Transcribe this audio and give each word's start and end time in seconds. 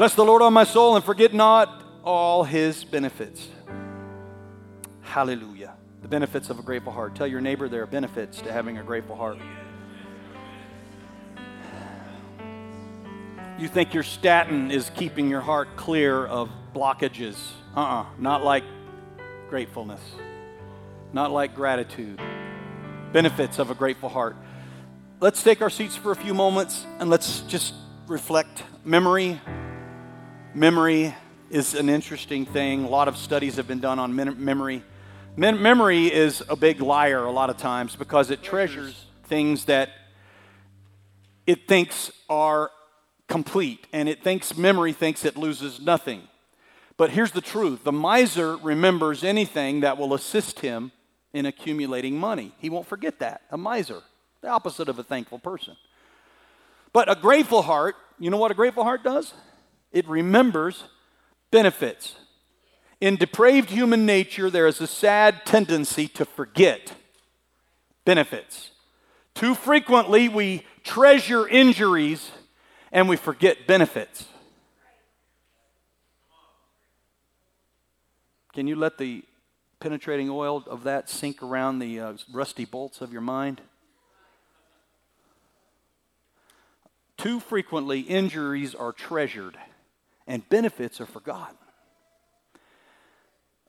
Bless 0.00 0.14
the 0.14 0.24
Lord 0.24 0.40
on 0.40 0.54
my 0.54 0.64
soul 0.64 0.96
and 0.96 1.04
forget 1.04 1.34
not 1.34 1.84
all 2.02 2.42
his 2.42 2.84
benefits. 2.84 3.46
Hallelujah. 5.02 5.74
The 6.00 6.08
benefits 6.08 6.48
of 6.48 6.58
a 6.58 6.62
grateful 6.62 6.90
heart. 6.90 7.14
Tell 7.14 7.26
your 7.26 7.42
neighbor 7.42 7.68
there 7.68 7.82
are 7.82 7.86
benefits 7.86 8.40
to 8.40 8.50
having 8.50 8.78
a 8.78 8.82
grateful 8.82 9.14
heart. 9.14 9.36
You 13.58 13.68
think 13.68 13.92
your 13.92 14.02
statin 14.02 14.70
is 14.70 14.90
keeping 14.96 15.28
your 15.28 15.42
heart 15.42 15.76
clear 15.76 16.24
of 16.24 16.48
blockages. 16.74 17.36
Uh 17.76 17.80
uh-uh, 17.80 18.00
uh 18.00 18.06
not 18.18 18.42
like 18.42 18.64
gratefulness, 19.50 20.00
not 21.12 21.30
like 21.30 21.54
gratitude. 21.54 22.18
Benefits 23.12 23.58
of 23.58 23.70
a 23.70 23.74
grateful 23.74 24.08
heart. 24.08 24.36
Let's 25.20 25.42
take 25.42 25.60
our 25.60 25.68
seats 25.68 25.94
for 25.94 26.10
a 26.10 26.16
few 26.16 26.32
moments 26.32 26.86
and 27.00 27.10
let's 27.10 27.42
just 27.42 27.74
reflect. 28.06 28.62
Memory. 28.82 29.38
Memory 30.54 31.14
is 31.48 31.74
an 31.74 31.88
interesting 31.88 32.44
thing. 32.44 32.82
A 32.82 32.88
lot 32.88 33.06
of 33.06 33.16
studies 33.16 33.54
have 33.54 33.68
been 33.68 33.78
done 33.78 34.00
on 34.00 34.12
memory. 34.12 34.82
Mem- 35.36 35.62
memory 35.62 36.12
is 36.12 36.42
a 36.48 36.56
big 36.56 36.80
liar 36.80 37.22
a 37.24 37.30
lot 37.30 37.50
of 37.50 37.56
times 37.56 37.94
because 37.94 38.32
it 38.32 38.42
treasures 38.42 39.06
things 39.26 39.66
that 39.66 39.90
it 41.46 41.68
thinks 41.68 42.10
are 42.28 42.72
complete, 43.28 43.86
and 43.92 44.08
it 44.08 44.24
thinks 44.24 44.56
memory 44.56 44.92
thinks 44.92 45.24
it 45.24 45.36
loses 45.36 45.80
nothing. 45.80 46.22
But 46.96 47.10
here's 47.10 47.30
the 47.30 47.40
truth 47.40 47.84
the 47.84 47.92
miser 47.92 48.56
remembers 48.56 49.22
anything 49.22 49.80
that 49.80 49.98
will 49.98 50.14
assist 50.14 50.60
him 50.60 50.90
in 51.32 51.46
accumulating 51.46 52.18
money. 52.18 52.52
He 52.58 52.70
won't 52.70 52.88
forget 52.88 53.20
that. 53.20 53.42
A 53.52 53.56
miser, 53.56 54.02
the 54.40 54.48
opposite 54.48 54.88
of 54.88 54.98
a 54.98 55.04
thankful 55.04 55.38
person. 55.38 55.76
But 56.92 57.08
a 57.08 57.14
grateful 57.14 57.62
heart, 57.62 57.94
you 58.18 58.30
know 58.30 58.36
what 58.36 58.50
a 58.50 58.54
grateful 58.54 58.82
heart 58.82 59.04
does? 59.04 59.32
It 59.92 60.08
remembers 60.08 60.84
benefits. 61.50 62.14
In 63.00 63.16
depraved 63.16 63.70
human 63.70 64.06
nature, 64.06 64.50
there 64.50 64.66
is 64.66 64.80
a 64.80 64.86
sad 64.86 65.44
tendency 65.46 66.06
to 66.08 66.24
forget 66.24 66.94
benefits. 68.04 68.70
Too 69.34 69.54
frequently, 69.54 70.28
we 70.28 70.64
treasure 70.84 71.48
injuries 71.48 72.30
and 72.92 73.08
we 73.08 73.16
forget 73.16 73.66
benefits. 73.66 74.26
Can 78.52 78.66
you 78.66 78.76
let 78.76 78.98
the 78.98 79.24
penetrating 79.78 80.28
oil 80.28 80.64
of 80.66 80.82
that 80.82 81.08
sink 81.08 81.42
around 81.42 81.78
the 81.78 82.00
uh, 82.00 82.12
rusty 82.32 82.64
bolts 82.64 83.00
of 83.00 83.12
your 83.12 83.22
mind? 83.22 83.60
Too 87.16 87.40
frequently, 87.40 88.00
injuries 88.00 88.74
are 88.74 88.92
treasured 88.92 89.56
and 90.30 90.48
benefits 90.48 91.00
are 91.00 91.06
forgotten. 91.06 91.56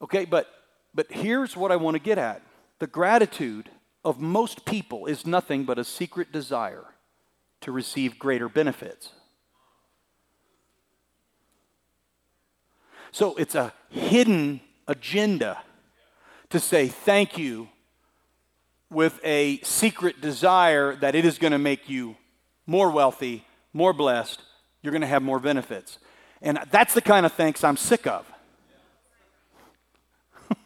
Okay, 0.00 0.24
but, 0.24 0.46
but 0.94 1.10
here's 1.10 1.56
what 1.56 1.72
I 1.72 1.76
want 1.76 1.96
to 1.96 2.02
get 2.02 2.18
at 2.18 2.40
the 2.78 2.86
gratitude 2.86 3.68
of 4.04 4.20
most 4.20 4.64
people 4.64 5.06
is 5.06 5.26
nothing 5.26 5.64
but 5.64 5.78
a 5.78 5.84
secret 5.84 6.30
desire 6.32 6.84
to 7.62 7.72
receive 7.72 8.18
greater 8.18 8.48
benefits. 8.48 9.10
So 13.10 13.34
it's 13.34 13.56
a 13.56 13.72
hidden 13.88 14.60
agenda 14.86 15.62
to 16.50 16.60
say 16.60 16.86
thank 16.86 17.38
you 17.38 17.68
with 18.88 19.18
a 19.24 19.58
secret 19.62 20.20
desire 20.20 20.94
that 20.96 21.16
it 21.16 21.24
is 21.24 21.38
going 21.38 21.52
to 21.52 21.58
make 21.58 21.88
you 21.88 22.16
more 22.66 22.90
wealthy, 22.90 23.44
more 23.72 23.92
blessed, 23.92 24.42
you're 24.80 24.92
going 24.92 25.02
to 25.02 25.08
have 25.08 25.22
more 25.22 25.40
benefits. 25.40 25.98
And 26.42 26.58
that's 26.70 26.92
the 26.92 27.00
kind 27.00 27.24
of 27.24 27.32
thanks 27.32 27.62
I'm 27.62 27.76
sick 27.76 28.06
of. 28.06 28.26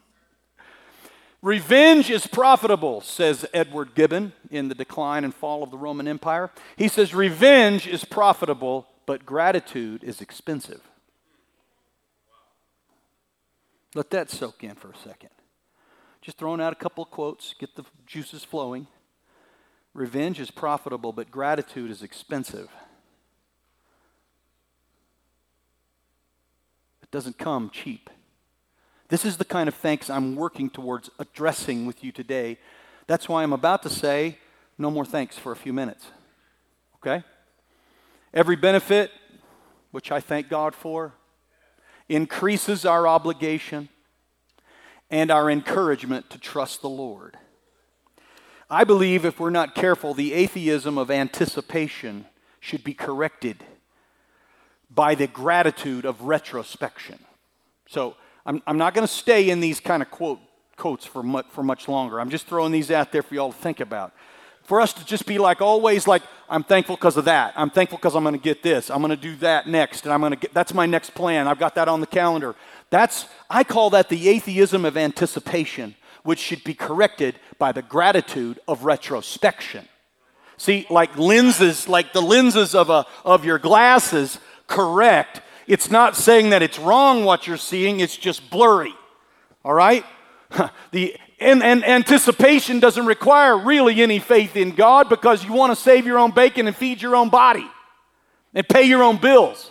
Revenge 1.43 2.11
is 2.11 2.27
profitable, 2.27 3.03
says 3.03 3.45
Edward 3.53 3.95
Gibbon 3.95 4.33
in 4.51 4.69
The 4.69 4.75
Decline 4.75 5.23
and 5.23 5.35
Fall 5.35 5.63
of 5.63 5.71
the 5.71 5.77
Roman 5.77 6.09
Empire. 6.09 6.51
He 6.77 6.89
says, 6.89 7.15
Revenge 7.15 7.87
is 7.87 8.07
profitable, 8.07 8.89
but 9.05 9.27
gratitude 9.27 10.03
is 10.03 10.23
expensive. 10.23 10.81
Let 13.95 14.11
that 14.11 14.31
soak 14.31 14.65
in 14.65 14.75
for 14.75 14.91
a 14.91 14.97
second. 14.97 15.31
Just 16.23 16.39
throwing 16.39 16.61
out 16.61 16.73
a 16.73 16.77
couple 16.77 17.05
of 17.05 17.11
quotes, 17.11 17.55
get 17.59 17.77
the 17.77 17.85
juices 18.07 18.45
flowing. 18.45 18.87
Revenge 19.95 20.41
is 20.41 20.51
profitable, 20.51 21.13
but 21.13 21.31
gratitude 21.31 21.91
is 21.91 22.03
expensive. 22.03 22.69
It 27.07 27.13
doesn't 27.13 27.39
come 27.39 27.71
cheap. 27.71 28.11
This 29.09 29.25
is 29.25 29.37
the 29.37 29.45
kind 29.45 29.69
of 29.69 29.77
thanks 29.77 30.11
I'm 30.11 30.35
working 30.35 30.69
towards 30.69 31.09
addressing 31.21 31.87
with 31.87 32.03
you 32.03 32.11
today. 32.11 32.59
That's 33.07 33.29
why 33.29 33.45
I'm 33.45 33.53
about 33.53 33.85
to 33.85 33.89
say 33.89 34.39
no 34.77 34.91
more 34.91 35.05
thanks 35.05 35.39
for 35.39 35.53
a 35.53 35.57
few 35.57 35.73
minutes. 35.73 36.09
Okay? 36.97 37.23
Every 38.35 38.57
benefit, 38.57 39.13
which 39.93 40.11
I 40.11 40.19
thank 40.19 40.49
God 40.49 40.75
for, 40.75 41.13
increases 42.09 42.85
our 42.85 43.07
obligation 43.07 43.89
and 45.09 45.31
our 45.31 45.49
encouragement 45.49 46.29
to 46.31 46.39
trust 46.39 46.83
the 46.83 46.89
Lord. 46.89 47.39
I 48.69 48.83
believe 48.83 49.25
if 49.25 49.39
we're 49.39 49.51
not 49.51 49.77
careful, 49.77 50.13
the 50.13 50.33
atheism 50.33 50.99
of 50.99 51.09
anticipation 51.09 52.27
should 52.59 52.83
be 52.83 52.95
corrected 52.95 53.65
by 54.91 55.15
the 55.15 55.27
gratitude 55.27 56.05
of 56.05 56.23
retrospection. 56.23 57.19
So, 57.89 58.17
I'm, 58.47 58.63
I'm 58.67 58.79
not 58.79 58.95
going 58.95 59.07
to 59.07 59.13
stay 59.13 59.51
in 59.51 59.61
these 59.61 59.81
kind 59.81 60.03
of 60.03 60.11
quote, 60.11 60.39
quotes 60.77 61.05
for 61.05 61.23
much, 61.23 61.47
for 61.51 61.65
much 61.65 61.89
longer. 61.89 62.21
I'm 62.21 62.31
just 62.31 62.47
throwing 62.47 62.73
these 62.73 62.91
out 62.91 63.11
there 63.11 63.23
for 63.23 63.35
y'all 63.35 63.53
to 63.53 63.59
think 63.59 63.81
about. 63.81 64.13
For 64.63 64.81
us 64.81 64.93
to 64.95 65.05
just 65.05 65.27
be 65.27 65.39
like 65.39 65.61
always 65.61 66.07
like, 66.07 66.23
I'm 66.49 66.63
thankful 66.63 66.97
because 66.97 67.17
of 67.17 67.25
that. 67.27 67.55
I'm 67.57 67.71
thankful 67.71 67.99
because 67.99 68.15
I'm 68.15 68.23
going 68.23 68.37
to 68.37 68.43
get 68.43 68.63
this. 68.63 68.91
I'm 68.91 69.01
going 69.01 69.11
to 69.11 69.17
do 69.17 69.37
that 69.37 69.67
next. 69.67 70.05
And 70.05 70.13
I'm 70.13 70.21
going 70.21 70.33
to 70.33 70.39
get, 70.39 70.55
that's 70.55 70.75
my 70.75 70.87
next 70.87 71.15
plan. 71.15 71.49
I've 71.49 71.59
got 71.59 71.75
that 71.75 71.89
on 71.89 72.01
the 72.01 72.07
calendar. 72.07 72.55
That's, 72.91 73.27
I 73.51 73.65
call 73.65 73.91
that 73.91 74.09
the 74.09 74.29
atheism 74.29 74.85
of 74.85 74.97
anticipation, 74.97 75.97
which 76.23 76.39
should 76.39 76.63
be 76.65 76.75
corrected 76.75 77.37
by 77.59 77.73
the 77.73 77.83
gratitude 77.83 78.61
of 78.67 78.85
retrospection. 78.85 79.89
See, 80.57 80.87
like 80.89 81.17
lenses, 81.19 81.89
like 81.89 82.13
the 82.13 82.23
lenses 82.23 82.75
of, 82.75 82.91
a, 82.91 83.07
of 83.25 83.45
your 83.45 83.59
glasses 83.59 84.39
correct 84.67 85.41
it's 85.67 85.91
not 85.91 86.17
saying 86.17 86.51
that 86.51 86.63
it's 86.63 86.79
wrong 86.79 87.25
what 87.25 87.47
you're 87.47 87.57
seeing, 87.57 88.01
it's 88.01 88.17
just 88.17 88.51
blurry. 88.51 88.95
All 89.65 89.75
right? 89.75 90.05
the 90.93 91.17
and, 91.39 91.63
and 91.63 91.85
anticipation 91.85 92.81
doesn't 92.81 93.05
require 93.05 93.59
really 93.59 94.01
any 94.01 94.21
faith 94.21 94.57
in 94.57 94.71
God 94.71 95.11
because 95.11 95.45
you 95.45 95.53
want 95.53 95.71
to 95.71 95.77
save 95.77 96.07
your 96.07 96.19
own 96.19 96.31
bacon 96.31 96.67
and 96.67 96.75
feed 96.75 97.03
your 97.03 97.15
own 97.15 97.29
body 97.29 97.67
and 98.55 98.67
pay 98.67 98.85
your 98.85 99.03
own 99.03 99.19
bills. 99.19 99.71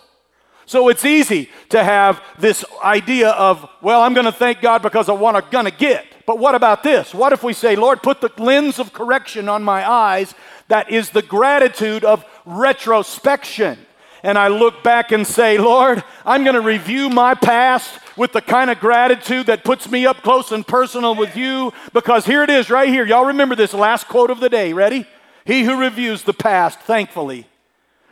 So 0.66 0.88
it's 0.88 1.04
easy 1.04 1.50
to 1.70 1.82
have 1.82 2.22
this 2.38 2.64
idea 2.84 3.30
of, 3.30 3.68
well, 3.82 4.00
I'm 4.02 4.14
going 4.14 4.26
to 4.26 4.32
thank 4.32 4.60
God 4.60 4.80
because 4.80 5.08
I 5.08 5.12
want 5.12 5.50
to 5.50 5.70
get. 5.72 6.06
But 6.24 6.38
what 6.38 6.54
about 6.54 6.84
this? 6.84 7.12
What 7.12 7.32
if 7.32 7.42
we 7.42 7.52
say, 7.52 7.74
Lord, 7.74 8.00
put 8.00 8.20
the 8.20 8.30
lens 8.36 8.78
of 8.78 8.92
correction 8.92 9.48
on 9.48 9.64
my 9.64 9.88
eyes 9.88 10.34
that 10.68 10.90
is 10.90 11.10
the 11.10 11.22
gratitude 11.22 12.04
of 12.04 12.24
retrospection? 12.44 13.85
And 14.26 14.36
I 14.36 14.48
look 14.48 14.82
back 14.82 15.12
and 15.12 15.24
say, 15.24 15.56
Lord, 15.56 16.02
I'm 16.24 16.42
going 16.42 16.56
to 16.56 16.60
review 16.60 17.08
my 17.08 17.34
past 17.34 17.96
with 18.16 18.32
the 18.32 18.40
kind 18.40 18.72
of 18.72 18.80
gratitude 18.80 19.46
that 19.46 19.62
puts 19.62 19.88
me 19.88 20.04
up 20.04 20.20
close 20.22 20.50
and 20.50 20.66
personal 20.66 21.14
with 21.14 21.36
you 21.36 21.72
because 21.92 22.26
here 22.26 22.42
it 22.42 22.50
is 22.50 22.68
right 22.68 22.88
here. 22.88 23.06
Y'all 23.06 23.26
remember 23.26 23.54
this 23.54 23.72
last 23.72 24.08
quote 24.08 24.30
of 24.30 24.40
the 24.40 24.48
day. 24.48 24.72
Ready? 24.72 25.06
He 25.44 25.62
who 25.62 25.78
reviews 25.78 26.24
the 26.24 26.32
past 26.32 26.80
thankfully 26.80 27.46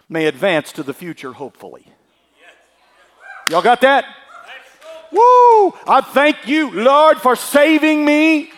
may 0.08 0.26
advance 0.26 0.70
to 0.74 0.84
the 0.84 0.94
future 0.94 1.32
hopefully. 1.32 1.84
Y'all 3.48 3.60
got 3.60 3.80
that? 3.80 4.04
Woo! 5.10 5.74
I 5.84 6.00
thank 6.00 6.46
you, 6.46 6.70
Lord, 6.70 7.18
for 7.18 7.34
saving 7.34 8.04
me. 8.04 8.52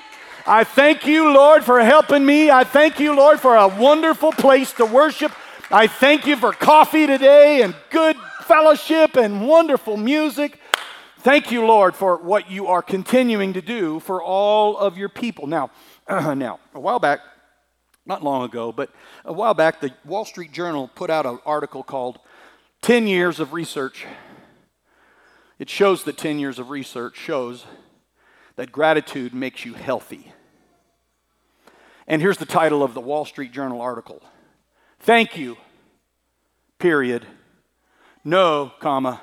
I 0.47 0.63
thank 0.65 1.07
you, 1.07 1.33
Lord, 1.33 1.65
for 1.65 1.81
helping 1.81 2.27
me. 2.27 2.51
I 2.51 2.65
thank 2.65 3.01
you, 3.01 3.17
Lord, 3.17 3.41
for 3.41 3.57
a 3.57 3.67
wonderful 3.67 4.33
place 4.33 4.75
to 4.75 4.85
worship. 4.85 5.33
I 5.71 5.89
thank 5.89 6.29
you 6.29 6.37
for 6.37 6.53
coffee 6.53 7.09
today 7.09 7.63
and 7.63 7.75
good 7.91 8.17
fellowship 8.43 9.17
and 9.17 9.49
wonderful 9.49 9.97
music. 9.97 10.61
Thank 11.19 11.51
you, 11.51 11.67
Lord, 11.67 11.97
for 11.97 12.19
what 12.19 12.49
you 12.49 12.69
are 12.69 12.83
continuing 12.83 13.53
to 13.55 13.61
do 13.61 13.99
for 13.99 14.23
all 14.23 14.79
of 14.79 14.97
your 14.97 15.09
people. 15.09 15.49
Now, 15.49 15.73
uh, 16.07 16.35
now, 16.37 16.61
a 16.73 16.79
while 16.79 17.01
back, 17.01 17.19
not 18.05 18.23
long 18.23 18.45
ago, 18.45 18.71
but 18.71 18.91
a 19.25 19.33
while 19.33 19.55
back, 19.55 19.81
the 19.81 19.93
Wall 20.05 20.25
Street 20.25 20.53
Journal 20.53 20.87
put 20.95 21.11
out 21.11 21.27
an 21.27 21.41
article 21.45 21.83
called 21.83 22.21
10 22.83 23.09
Years 23.09 23.41
of 23.41 23.53
Research. 23.53 24.07
It 25.59 25.69
shows 25.69 26.05
that 26.05 26.17
10 26.17 26.39
years 26.39 26.61
of 26.61 26.71
research 26.71 27.17
shows 27.17 27.67
that 28.55 28.71
gratitude 28.71 29.35
makes 29.35 29.65
you 29.65 29.75
healthy. 29.75 30.33
And 32.07 32.23
here's 32.23 32.39
the 32.39 32.47
title 32.47 32.85
of 32.85 32.95
the 32.95 33.01
Wall 33.01 33.25
Street 33.25 33.51
Journal 33.51 33.81
article 33.81 34.23
Thank 35.07 35.37
you, 35.37 35.57
period. 36.81 37.25
no, 38.25 38.73
comma, 38.81 39.21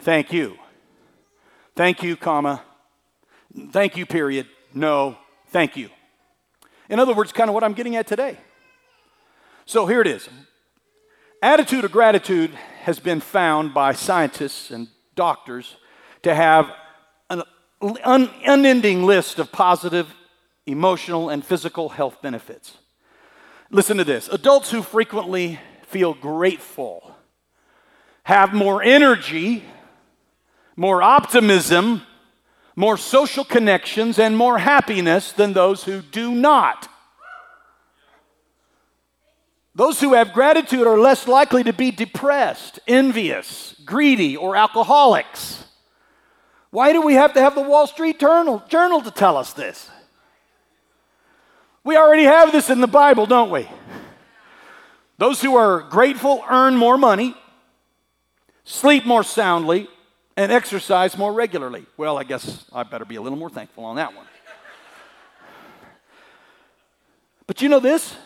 thank 0.00 0.30
you. 0.30 0.58
Thank 1.74 2.02
you, 2.02 2.16
comma, 2.16 2.60
thank 3.70 3.96
you, 3.96 4.04
period, 4.04 4.46
no, 4.74 5.16
thank 5.46 5.74
you. 5.74 5.88
In 6.90 7.00
other 7.00 7.14
words, 7.14 7.32
kind 7.32 7.48
of 7.48 7.54
what 7.54 7.64
I'm 7.64 7.72
getting 7.72 7.96
at 7.96 8.06
today. 8.06 8.36
So 9.64 9.86
here 9.86 10.02
it 10.02 10.06
is. 10.06 10.28
Attitude 11.42 11.86
of 11.86 11.92
gratitude 11.92 12.50
has 12.82 13.00
been 13.00 13.20
found 13.20 13.72
by 13.72 13.94
scientists 13.94 14.70
and 14.70 14.86
doctors 15.14 15.76
to 16.24 16.34
have 16.34 16.70
an 17.30 17.42
un- 17.80 18.28
unending 18.44 19.04
list 19.06 19.38
of 19.38 19.50
positive 19.50 20.14
emotional 20.66 21.30
and 21.30 21.42
physical 21.42 21.88
health 21.88 22.20
benefits. 22.20 22.76
Listen 23.70 23.96
to 23.98 24.04
this 24.04 24.28
adults 24.28 24.70
who 24.70 24.82
frequently 24.82 25.60
feel 25.82 26.14
grateful 26.14 27.16
have 28.24 28.52
more 28.52 28.82
energy, 28.82 29.64
more 30.76 31.02
optimism, 31.02 32.02
more 32.76 32.96
social 32.96 33.44
connections, 33.44 34.18
and 34.18 34.36
more 34.36 34.58
happiness 34.58 35.32
than 35.32 35.52
those 35.52 35.84
who 35.84 36.00
do 36.00 36.32
not. 36.32 36.88
Those 39.74 40.00
who 40.00 40.14
have 40.14 40.32
gratitude 40.32 40.86
are 40.86 40.98
less 40.98 41.26
likely 41.26 41.64
to 41.64 41.72
be 41.72 41.90
depressed, 41.90 42.78
envious, 42.86 43.74
greedy, 43.84 44.36
or 44.36 44.56
alcoholics. 44.56 45.64
Why 46.70 46.92
do 46.92 47.02
we 47.02 47.14
have 47.14 47.34
to 47.34 47.40
have 47.40 47.54
the 47.54 47.62
Wall 47.62 47.86
Street 47.86 48.20
Journal, 48.20 48.62
Journal 48.68 49.00
to 49.02 49.10
tell 49.10 49.36
us 49.36 49.52
this? 49.52 49.90
We 51.82 51.96
already 51.96 52.24
have 52.24 52.52
this 52.52 52.68
in 52.70 52.80
the 52.80 52.86
Bible, 52.86 53.26
don't 53.26 53.50
we? 53.50 53.68
Those 55.18 55.40
who 55.40 55.56
are 55.56 55.80
grateful 55.80 56.44
earn 56.48 56.76
more 56.76 56.98
money, 56.98 57.34
sleep 58.64 59.06
more 59.06 59.22
soundly, 59.22 59.88
and 60.36 60.52
exercise 60.52 61.16
more 61.18 61.32
regularly. 61.32 61.86
Well, 61.96 62.18
I 62.18 62.24
guess 62.24 62.64
I 62.72 62.82
better 62.82 63.04
be 63.04 63.16
a 63.16 63.22
little 63.22 63.38
more 63.38 63.50
thankful 63.50 63.84
on 63.84 63.96
that 63.96 64.14
one. 64.14 64.26
But 67.46 67.60
you 67.60 67.68
know 67.68 67.80
this? 67.80 68.16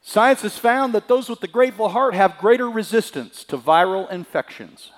Science 0.00 0.42
has 0.42 0.56
found 0.56 0.94
that 0.94 1.08
those 1.08 1.28
with 1.28 1.40
the 1.40 1.48
grateful 1.48 1.88
heart 1.88 2.14
have 2.14 2.38
greater 2.38 2.70
resistance 2.70 3.44
to 3.44 3.58
viral 3.58 4.10
infections. 4.10 4.92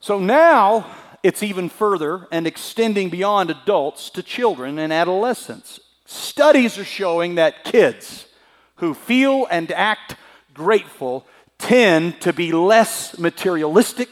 So 0.00 0.18
now 0.18 0.86
it's 1.22 1.42
even 1.42 1.68
further 1.68 2.26
and 2.30 2.46
extending 2.46 3.10
beyond 3.10 3.50
adults 3.50 4.10
to 4.10 4.22
children 4.22 4.78
and 4.78 4.92
adolescents. 4.92 5.80
Studies 6.04 6.78
are 6.78 6.84
showing 6.84 7.34
that 7.34 7.64
kids 7.64 8.26
who 8.76 8.94
feel 8.94 9.46
and 9.50 9.70
act 9.72 10.16
grateful 10.54 11.26
tend 11.58 12.20
to 12.20 12.32
be 12.32 12.52
less 12.52 13.18
materialistic, 13.18 14.10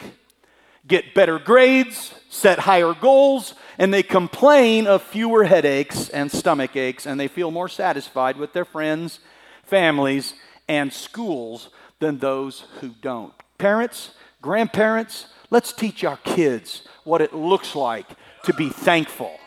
get 0.87 1.15
better 1.15 1.39
grades, 1.39 2.13
set 2.29 2.61
higher 2.61 2.93
goals, 2.93 3.55
and 3.79 3.95
they 3.95 4.03
complain 4.03 4.87
of 4.87 5.03
fewer 5.03 5.45
headaches 5.45 6.09
and 6.09 6.31
stomach 6.31 6.77
aches, 6.77 7.07
and 7.07 7.19
they 7.19 7.29
feel 7.29 7.51
more 7.51 7.69
satisfied 7.69 8.37
with 8.37 8.53
their 8.53 8.65
friends, 8.65 9.21
families, 9.63 10.35
and 10.69 10.93
schools 10.93 11.71
than 11.99 12.19
those 12.19 12.65
who 12.81 12.91
don't. 13.01 13.33
Parents, 13.59 14.11
grandparents, 14.43 15.27
let's 15.51 15.73
teach 15.73 16.05
our 16.05 16.17
kids 16.19 16.83
what 17.05 17.21
it 17.21 17.35
looks 17.35 17.75
like 17.75 18.07
to 18.45 18.53
be 18.55 18.69
thankful. 18.69 19.39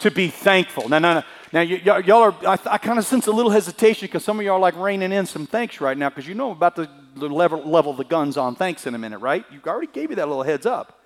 To 0.00 0.10
be 0.10 0.28
thankful. 0.28 0.88
Now, 0.88 0.98
now, 0.98 1.24
now 1.52 1.60
y- 1.60 1.80
y- 1.84 1.98
y'all 2.00 2.22
are, 2.22 2.34
I, 2.46 2.58
I 2.72 2.78
kind 2.78 2.98
of 2.98 3.06
sense 3.06 3.26
a 3.26 3.32
little 3.32 3.50
hesitation 3.50 4.06
because 4.06 4.24
some 4.24 4.38
of 4.38 4.44
y'all 4.44 4.56
are 4.56 4.60
like 4.60 4.76
reining 4.76 5.12
in 5.12 5.24
some 5.26 5.46
thanks 5.46 5.80
right 5.80 5.96
now 5.96 6.10
because 6.10 6.26
you 6.28 6.34
know 6.34 6.50
about 6.50 6.76
the, 6.76 6.88
the 7.14 7.28
level, 7.28 7.62
level 7.62 7.94
the 7.94 8.04
guns 8.04 8.36
on 8.36 8.54
thanks 8.54 8.86
in 8.86 8.94
a 8.94 8.98
minute, 8.98 9.18
right? 9.18 9.44
You 9.50 9.60
already 9.66 9.90
gave 9.90 10.10
you 10.10 10.16
that 10.16 10.28
little 10.28 10.42
heads 10.42 10.66
up. 10.66 11.00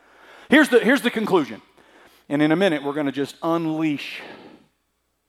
Here's 0.49 0.69
the, 0.69 0.81
here's 0.81 1.03
the 1.03 1.11
conclusion. 1.11 1.63
And 2.29 2.43
in 2.43 2.51
a 2.53 2.57
minute, 2.57 2.83
we're 2.83 2.93
going 2.95 3.07
to 3.07 3.13
just 3.13 3.37
unleash 3.43 4.21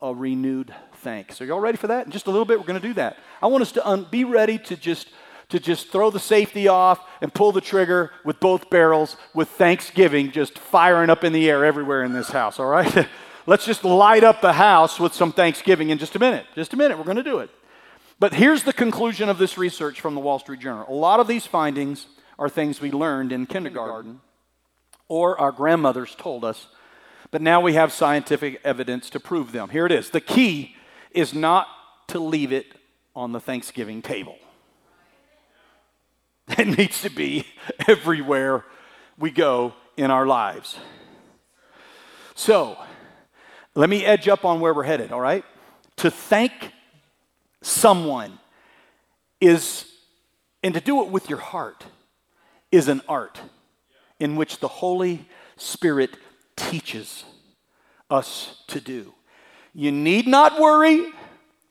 a 0.02 0.14
renewed 0.14 0.74
thanks. 0.98 1.40
Are 1.42 1.46
y'all 1.46 1.60
ready 1.60 1.78
for 1.78 1.88
that? 1.88 2.06
In 2.08 2.12
just 2.12 2.26
a 2.26 2.32
little 2.32 2.46
bit, 2.46 2.60
we're 2.60 2.66
going 2.66 2.82
to 2.82 2.88
do 2.88 2.94
that. 2.96 3.18
I 3.42 3.48
want 3.48 3.62
us 3.62 3.72
to 3.74 3.88
un- 3.88 4.08
be 4.10 4.24
ready 4.24 4.58
to 4.58 4.76
just 4.76 5.08
to 5.52 5.60
just 5.60 5.90
throw 5.90 6.10
the 6.10 6.20
safety 6.20 6.68
off 6.68 7.00
and 7.22 7.34
pull 7.34 7.52
the 7.52 7.62
trigger 7.62 8.12
with 8.26 8.40
both 8.40 8.70
barrels 8.70 9.18
with 9.34 9.50
Thanksgiving 9.50 10.32
just 10.32 10.58
firing 10.58 11.10
up 11.10 11.24
in 11.24 11.34
the 11.34 11.50
air 11.50 11.64
everywhere 11.64 12.04
in 12.04 12.14
this 12.14 12.30
house, 12.30 12.60
all 12.60 12.68
right? 12.68 13.08
Let's 13.46 13.66
just 13.66 13.84
light 13.84 14.24
up 14.24 14.42
the 14.42 14.54
house 14.54 15.00
with 15.00 15.14
some 15.14 15.32
Thanksgiving 15.32 15.90
in 15.90 15.98
just 15.98 16.16
a 16.16 16.20
minute. 16.20 16.46
Just 16.56 16.74
a 16.74 16.78
minute, 16.78 16.98
we're 16.98 17.04
going 17.04 17.18
to 17.18 17.24
do 17.24 17.40
it. 17.40 17.50
But 18.20 18.34
here's 18.34 18.64
the 18.64 18.74
conclusion 18.74 19.30
of 19.30 19.38
this 19.38 19.58
research 19.58 20.00
from 20.00 20.16
the 20.16 20.22
Wall 20.22 20.40
Street 20.40 20.60
Journal. 20.60 20.86
A 20.88 20.94
lot 20.94 21.20
of 21.20 21.28
these 21.28 21.46
findings 21.46 22.08
are 22.38 22.50
things 22.50 22.80
we 22.80 22.92
learned 22.92 23.32
in 23.32 23.46
kindergarten 23.46 24.22
or 25.08 25.40
our 25.40 25.52
grandmothers 25.52 26.16
told 26.16 26.46
us, 26.46 26.68
but 27.32 27.42
now 27.42 27.60
we 27.60 27.74
have 27.74 27.92
scientific 27.92 28.62
evidence 28.64 29.10
to 29.10 29.20
prove 29.20 29.52
them. 29.52 29.70
Here 29.70 29.86
it 29.86 29.92
is. 29.92 30.12
The 30.12 30.22
key 30.22 30.76
is 31.12 31.34
not 31.34 31.68
to 32.08 32.20
leave 32.20 32.54
it 32.54 32.68
on 33.16 33.32
the 33.32 33.40
Thanksgiving 33.40 34.02
table. 34.02 34.38
It 36.58 36.78
needs 36.78 37.02
to 37.04 37.10
be 37.10 37.46
everywhere 37.88 38.66
we 39.18 39.32
go 39.32 39.74
in 39.96 40.12
our 40.12 40.26
lives. 40.26 40.78
So, 42.36 42.78
let 43.74 43.90
me 43.90 44.04
edge 44.04 44.28
up 44.28 44.44
on 44.44 44.60
where 44.60 44.74
we're 44.74 44.84
headed, 44.84 45.12
all 45.12 45.22
right? 45.22 45.46
To 45.98 46.12
thank 46.12 46.52
someone 47.62 48.40
is, 49.40 49.86
and 50.64 50.74
to 50.74 50.82
do 50.82 51.02
it 51.04 51.10
with 51.10 51.30
your 51.30 51.40
heart, 51.40 51.86
is 52.72 52.88
an 52.88 53.02
art 53.08 53.40
in 54.20 54.36
which 54.36 54.60
the 54.60 54.68
Holy 54.68 55.28
Spirit 55.58 56.18
teaches 56.56 57.24
us 58.10 58.64
to 58.68 58.82
do. 58.82 59.14
You 59.74 59.92
need 59.92 60.28
not 60.28 60.60
worry 60.60 61.06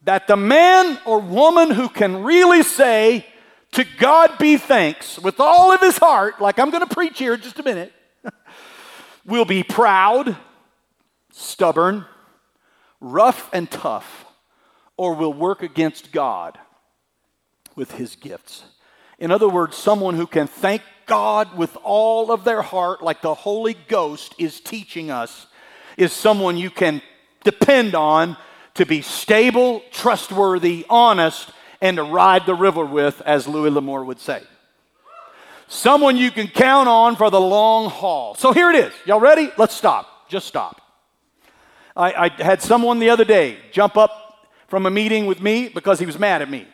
that 0.04 0.26
the 0.26 0.36
man 0.36 0.98
or 1.04 1.20
woman 1.20 1.70
who 1.70 1.88
can 1.88 2.22
really 2.22 2.62
say, 2.62 3.26
to 3.72 3.84
God 3.98 4.38
be 4.38 4.56
thanks 4.56 5.18
with 5.18 5.38
all 5.38 5.72
of 5.72 5.80
his 5.80 5.98
heart, 5.98 6.40
like 6.40 6.58
I'm 6.58 6.70
going 6.70 6.86
to 6.86 6.94
preach 6.94 7.18
here 7.18 7.34
in 7.34 7.40
just 7.40 7.58
a 7.58 7.62
minute, 7.62 7.92
will 9.24 9.44
be 9.44 9.62
proud, 9.62 10.36
stubborn, 11.32 12.04
rough, 13.00 13.48
and 13.52 13.70
tough, 13.70 14.26
or 14.96 15.14
will 15.14 15.32
work 15.32 15.62
against 15.62 16.12
God 16.12 16.58
with 17.76 17.92
his 17.92 18.16
gifts. 18.16 18.64
In 19.18 19.30
other 19.30 19.48
words, 19.48 19.76
someone 19.76 20.16
who 20.16 20.26
can 20.26 20.46
thank 20.46 20.82
God 21.06 21.56
with 21.56 21.76
all 21.82 22.32
of 22.32 22.44
their 22.44 22.62
heart, 22.62 23.02
like 23.02 23.22
the 23.22 23.34
Holy 23.34 23.74
Ghost 23.88 24.34
is 24.38 24.60
teaching 24.60 25.10
us, 25.10 25.46
is 25.96 26.12
someone 26.12 26.56
you 26.56 26.70
can 26.70 27.02
depend 27.44 27.94
on 27.94 28.36
to 28.74 28.86
be 28.86 29.02
stable, 29.02 29.82
trustworthy, 29.90 30.86
honest, 30.88 31.50
and 31.80 31.96
to 31.96 32.02
ride 32.02 32.46
the 32.46 32.54
river 32.54 32.84
with, 32.84 33.22
as 33.22 33.48
Louis 33.48 33.70
L'Amour 33.70 34.04
would 34.04 34.20
say. 34.20 34.42
Someone 35.68 36.16
you 36.16 36.30
can 36.30 36.48
count 36.48 36.88
on 36.88 37.16
for 37.16 37.30
the 37.30 37.40
long 37.40 37.88
haul. 37.88 38.34
So 38.34 38.52
here 38.52 38.70
it 38.70 38.76
is. 38.76 38.92
Y'all 39.06 39.20
ready? 39.20 39.50
Let's 39.56 39.74
stop. 39.74 40.28
Just 40.28 40.46
stop. 40.46 40.80
I, 41.96 42.12
I 42.26 42.42
had 42.42 42.60
someone 42.62 42.98
the 42.98 43.10
other 43.10 43.24
day 43.24 43.58
jump 43.72 43.96
up 43.96 44.48
from 44.68 44.86
a 44.86 44.90
meeting 44.90 45.26
with 45.26 45.40
me 45.40 45.68
because 45.68 45.98
he 45.98 46.06
was 46.06 46.18
mad 46.18 46.42
at 46.42 46.50
me. 46.50 46.66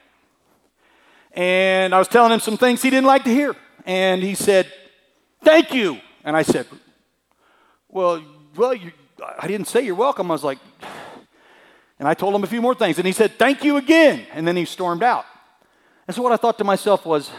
And 1.33 1.95
I 1.95 1.99
was 1.99 2.09
telling 2.09 2.33
him 2.33 2.41
some 2.41 2.57
things 2.57 2.83
he 2.83 2.91
didn't 2.91 3.07
like 3.07 3.25
to 3.25 3.31
hear. 3.31 3.55
And 3.85 4.23
he 4.23 4.35
said, 4.35 4.73
Thank 5.43 5.73
you. 5.75 6.01
And 6.25 6.37
I 6.37 6.43
said, 6.43 6.67
Well, 7.89 8.23
well, 8.57 8.75
you, 8.75 8.93
I 9.39 9.47
didn't 9.47 9.69
say 9.69 9.83
you're 9.83 9.95
welcome. 9.95 10.31
I 10.31 10.35
was 10.35 10.45
like, 10.45 10.59
and 11.99 12.07
I 12.07 12.15
told 12.15 12.35
him 12.35 12.45
a 12.45 12.47
few 12.47 12.61
more 12.61 12.75
things. 12.75 12.99
And 12.99 13.07
he 13.07 13.13
said, 13.13 13.39
Thank 13.39 13.65
you 13.65 13.77
again. 13.77 14.27
And 14.33 14.47
then 14.47 14.57
he 14.57 14.65
stormed 14.65 15.03
out. 15.03 15.25
And 16.07 16.15
so 16.15 16.23
what 16.23 16.33
I 16.33 16.37
thought 16.37 16.59
to 16.59 16.65
myself 16.65 17.05
was, 17.05 17.31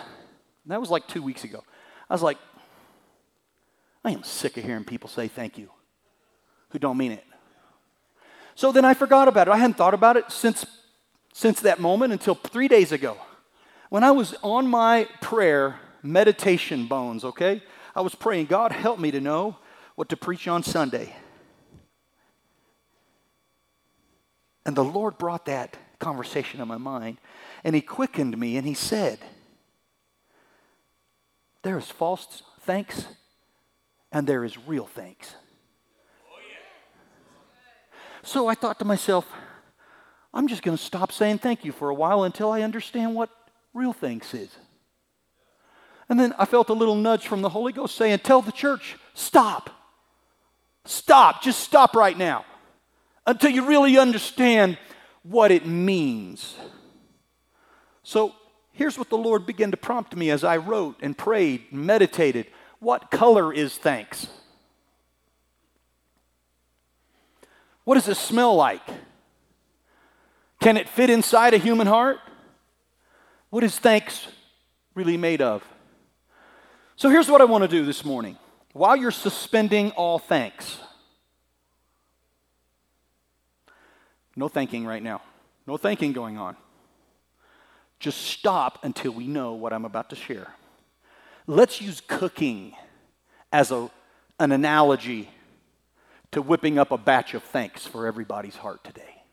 that 0.65 0.79
was 0.79 0.89
like 0.89 1.07
two 1.07 1.21
weeks 1.21 1.43
ago. 1.43 1.63
I 2.09 2.13
was 2.13 2.23
like, 2.23 2.37
I 4.03 4.11
am 4.11 4.23
sick 4.23 4.57
of 4.57 4.63
hearing 4.63 4.83
people 4.83 5.09
say 5.09 5.27
thank 5.27 5.57
you 5.57 5.69
who 6.69 6.79
don't 6.79 6.97
mean 6.97 7.11
it. 7.11 7.23
So 8.55 8.71
then 8.71 8.85
I 8.85 8.93
forgot 8.93 9.27
about 9.27 9.47
it. 9.47 9.51
I 9.51 9.57
hadn't 9.57 9.77
thought 9.77 9.93
about 9.93 10.17
it 10.17 10.31
since, 10.31 10.65
since 11.33 11.61
that 11.61 11.79
moment 11.79 12.11
until 12.11 12.35
three 12.35 12.67
days 12.67 12.91
ago. 12.91 13.17
When 13.89 14.03
I 14.03 14.11
was 14.11 14.35
on 14.41 14.67
my 14.67 15.07
prayer 15.21 15.79
meditation 16.01 16.87
bones, 16.87 17.23
okay? 17.23 17.61
I 17.95 18.01
was 18.01 18.15
praying, 18.15 18.47
God, 18.47 18.71
help 18.71 18.99
me 18.99 19.11
to 19.11 19.21
know 19.21 19.57
what 19.95 20.09
to 20.09 20.17
preach 20.17 20.47
on 20.47 20.63
Sunday. 20.63 21.15
And 24.67 24.75
the 24.75 24.83
Lord 24.83 25.17
brought 25.17 25.45
that 25.45 25.77
conversation 25.97 26.59
in 26.61 26.67
my 26.67 26.77
mind, 26.77 27.17
and 27.63 27.73
He 27.73 27.81
quickened 27.81 28.37
me, 28.37 28.57
and 28.57 28.67
He 28.67 28.73
said, 28.73 29.17
There 31.63 31.77
is 31.77 31.89
false 31.89 32.43
thanks, 32.61 33.07
and 34.11 34.27
there 34.27 34.43
is 34.43 34.57
real 34.67 34.85
thanks. 34.85 35.35
So 38.23 38.49
I 38.49 38.55
thought 38.55 38.77
to 38.79 38.85
myself, 38.85 39.25
I'm 40.33 40.49
just 40.49 40.63
going 40.63 40.75
to 40.75 40.83
stop 40.83 41.13
saying 41.13 41.37
thank 41.37 41.63
you 41.63 41.71
for 41.71 41.89
a 41.89 41.95
while 41.95 42.25
until 42.25 42.51
I 42.51 42.61
understand 42.61 43.15
what 43.15 43.29
real 43.73 43.93
thanks 43.93 44.33
is. 44.33 44.49
And 46.09 46.19
then 46.19 46.33
I 46.37 46.43
felt 46.43 46.67
a 46.67 46.73
little 46.73 46.95
nudge 46.95 47.25
from 47.25 47.41
the 47.41 47.49
Holy 47.49 47.71
Ghost 47.71 47.95
saying, 47.95 48.19
Tell 48.19 48.41
the 48.41 48.51
church, 48.51 48.97
stop. 49.13 49.69
Stop. 50.83 51.41
Just 51.41 51.61
stop 51.61 51.95
right 51.95 52.17
now 52.17 52.43
until 53.27 53.51
you 53.51 53.67
really 53.67 53.97
understand 53.97 54.77
what 55.21 55.51
it 55.51 55.67
means. 55.67 56.55
So 58.01 58.33
here's 58.71 58.97
what 58.97 59.09
the 59.09 59.17
Lord 59.17 59.45
began 59.45 59.69
to 59.71 59.77
prompt 59.77 60.15
me 60.15 60.31
as 60.31 60.45
I 60.45 60.57
wrote 60.57 60.95
and 61.01 61.15
prayed 61.15 61.65
and 61.71 61.85
meditated. 61.85 62.47
What 62.79 63.11
color 63.11 63.53
is 63.53 63.77
thanks? 63.77 64.27
What 67.83 67.95
does 67.95 68.07
it 68.07 68.15
smell 68.15 68.55
like? 68.55 68.81
Can 70.61 70.77
it 70.77 70.87
fit 70.87 71.09
inside 71.09 71.53
a 71.53 71.57
human 71.57 71.87
heart? 71.87 72.19
What 73.49 73.63
is 73.63 73.77
thanks 73.77 74.27
really 74.95 75.17
made 75.17 75.41
of? 75.41 75.63
So 76.95 77.09
here's 77.09 77.29
what 77.29 77.41
I 77.41 77.45
want 77.45 77.63
to 77.63 77.67
do 77.67 77.85
this 77.85 78.03
morning. 78.03 78.37
While 78.73 78.95
you're 78.95 79.11
suspending 79.11 79.91
all 79.91 80.17
thanks, 80.17 80.79
no 84.37 84.47
thanking 84.47 84.85
right 84.85 85.01
now, 85.01 85.21
no 85.65 85.75
thanking 85.77 86.13
going 86.13 86.37
on. 86.37 86.55
Just 87.99 88.21
stop 88.21 88.79
until 88.83 89.11
we 89.11 89.25
know 89.25 89.53
what 89.53 89.73
I'm 89.73 89.83
about 89.83 90.11
to 90.11 90.15
share. 90.15 90.47
Let's 91.47 91.81
use 91.81 92.01
cooking 92.01 92.75
as 93.51 93.71
a, 93.71 93.89
an 94.39 94.51
analogy 94.51 95.29
to 96.31 96.43
whipping 96.43 96.77
up 96.77 96.91
a 96.91 96.97
batch 96.97 97.33
of 97.33 97.41
thanks 97.43 97.87
for 97.87 98.05
everybody's 98.05 98.55
heart 98.55 98.83
today. 98.83 99.23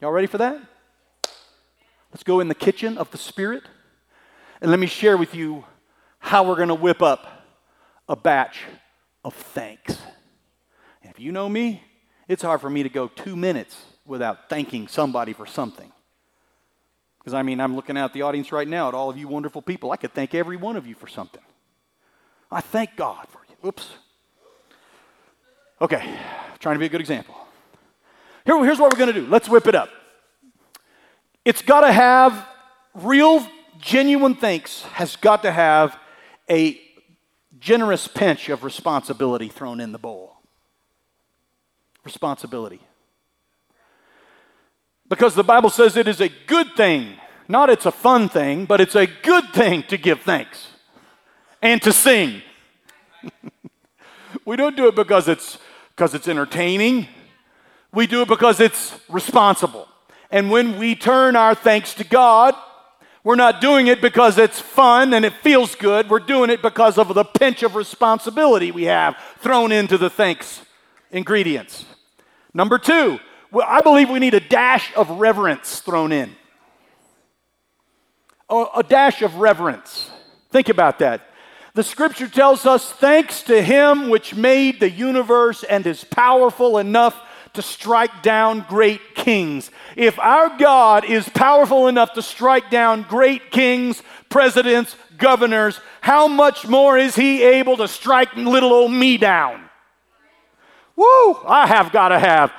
Y'all 0.00 0.12
ready 0.12 0.28
for 0.28 0.38
that? 0.38 0.60
Let's 2.12 2.22
go 2.22 2.38
in 2.38 2.46
the 2.46 2.54
kitchen 2.54 2.96
of 2.96 3.10
the 3.10 3.18
Spirit 3.18 3.64
and 4.60 4.70
let 4.70 4.78
me 4.78 4.86
share 4.86 5.16
with 5.16 5.34
you 5.34 5.64
how 6.20 6.46
we're 6.46 6.56
going 6.56 6.68
to 6.68 6.74
whip 6.74 7.02
up 7.02 7.26
a 8.08 8.14
batch 8.14 8.60
of 9.24 9.34
thanks. 9.34 9.98
And 11.02 11.10
if 11.10 11.18
you 11.18 11.32
know 11.32 11.48
me, 11.48 11.82
it's 12.28 12.42
hard 12.42 12.60
for 12.60 12.70
me 12.70 12.84
to 12.84 12.88
go 12.88 13.08
two 13.08 13.34
minutes 13.34 13.76
without 14.06 14.48
thanking 14.48 14.88
somebody 14.88 15.32
for 15.32 15.46
something. 15.46 15.90
Because 17.18 17.34
I 17.34 17.42
mean, 17.42 17.60
I'm 17.60 17.74
looking 17.74 17.96
at 17.96 18.12
the 18.12 18.22
audience 18.22 18.52
right 18.52 18.68
now 18.68 18.88
at 18.88 18.94
all 18.94 19.08
of 19.08 19.16
you 19.16 19.28
wonderful 19.28 19.62
people. 19.62 19.92
I 19.92 19.96
could 19.96 20.12
thank 20.12 20.34
every 20.34 20.56
one 20.56 20.76
of 20.76 20.86
you 20.86 20.94
for 20.94 21.06
something. 21.06 21.40
I 22.50 22.60
thank 22.60 22.96
God 22.96 23.26
for 23.30 23.40
you. 23.48 23.68
Oops. 23.68 23.88
Okay, 25.80 26.18
trying 26.60 26.74
to 26.74 26.78
be 26.78 26.86
a 26.86 26.88
good 26.88 27.00
example. 27.00 27.34
Here, 28.44 28.62
here's 28.64 28.78
what 28.78 28.92
we're 28.92 28.98
going 28.98 29.12
to 29.12 29.20
do 29.20 29.26
let's 29.26 29.48
whip 29.48 29.66
it 29.66 29.74
up. 29.74 29.88
It's 31.44 31.62
got 31.62 31.80
to 31.80 31.92
have 31.92 32.46
real, 32.94 33.46
genuine 33.80 34.34
thanks, 34.34 34.82
has 34.82 35.16
got 35.16 35.42
to 35.42 35.52
have 35.52 35.98
a 36.48 36.80
generous 37.58 38.06
pinch 38.06 38.48
of 38.48 38.64
responsibility 38.64 39.48
thrown 39.48 39.80
in 39.80 39.92
the 39.92 39.98
bowl. 39.98 40.36
Responsibility. 42.04 42.80
Because 45.14 45.36
the 45.36 45.44
Bible 45.44 45.70
says 45.70 45.96
it 45.96 46.08
is 46.08 46.20
a 46.20 46.28
good 46.28 46.74
thing, 46.74 47.14
not 47.46 47.70
it's 47.70 47.86
a 47.86 47.92
fun 47.92 48.28
thing, 48.28 48.64
but 48.64 48.80
it's 48.80 48.96
a 48.96 49.06
good 49.06 49.44
thing 49.54 49.84
to 49.84 49.96
give 49.96 50.22
thanks 50.22 50.66
and 51.62 51.80
to 51.82 51.92
sing. 51.92 52.42
we 54.44 54.56
don't 54.56 54.76
do 54.76 54.88
it 54.88 54.96
because 54.96 55.28
it's 55.28 55.58
because 55.90 56.14
it's 56.14 56.26
entertaining. 56.26 57.06
We 57.92 58.08
do 58.08 58.22
it 58.22 58.28
because 58.28 58.58
it's 58.58 58.98
responsible. 59.08 59.86
And 60.32 60.50
when 60.50 60.80
we 60.80 60.96
turn 60.96 61.36
our 61.36 61.54
thanks 61.54 61.94
to 61.94 62.02
God, 62.02 62.56
we're 63.22 63.36
not 63.36 63.60
doing 63.60 63.86
it 63.86 64.00
because 64.00 64.36
it's 64.36 64.60
fun 64.60 65.14
and 65.14 65.24
it 65.24 65.34
feels 65.44 65.76
good. 65.76 66.10
We're 66.10 66.18
doing 66.18 66.50
it 66.50 66.60
because 66.60 66.98
of 66.98 67.14
the 67.14 67.24
pinch 67.24 67.62
of 67.62 67.76
responsibility 67.76 68.72
we 68.72 68.86
have 68.86 69.14
thrown 69.38 69.70
into 69.70 69.96
the 69.96 70.10
thanks 70.10 70.62
ingredients. 71.12 71.84
Number 72.52 72.80
two, 72.80 73.20
well, 73.54 73.66
I 73.68 73.80
believe 73.82 74.10
we 74.10 74.18
need 74.18 74.34
a 74.34 74.40
dash 74.40 74.92
of 74.96 75.08
reverence 75.08 75.78
thrown 75.78 76.10
in. 76.10 76.34
A, 78.50 78.66
a 78.76 78.82
dash 78.82 79.22
of 79.22 79.36
reverence. 79.36 80.10
Think 80.50 80.68
about 80.68 80.98
that. 80.98 81.30
The 81.74 81.84
scripture 81.84 82.26
tells 82.26 82.66
us, 82.66 82.90
thanks 82.90 83.42
to 83.44 83.62
him 83.62 84.08
which 84.08 84.34
made 84.34 84.80
the 84.80 84.90
universe 84.90 85.62
and 85.62 85.86
is 85.86 86.02
powerful 86.02 86.78
enough 86.78 87.16
to 87.52 87.62
strike 87.62 88.22
down 88.22 88.66
great 88.68 89.14
kings. 89.14 89.70
If 89.94 90.18
our 90.18 90.58
God 90.58 91.04
is 91.04 91.28
powerful 91.28 91.86
enough 91.86 92.12
to 92.14 92.22
strike 92.22 92.70
down 92.70 93.02
great 93.02 93.52
kings, 93.52 94.02
presidents, 94.30 94.96
governors, 95.16 95.78
how 96.00 96.26
much 96.26 96.66
more 96.66 96.98
is 96.98 97.14
he 97.14 97.44
able 97.44 97.76
to 97.76 97.86
strike 97.86 98.34
little 98.34 98.72
old 98.72 98.90
me 98.90 99.16
down? 99.16 99.70
Woo! 100.96 101.38
I 101.46 101.66
have 101.68 101.92
got 101.92 102.08
to 102.08 102.18
have 102.18 102.52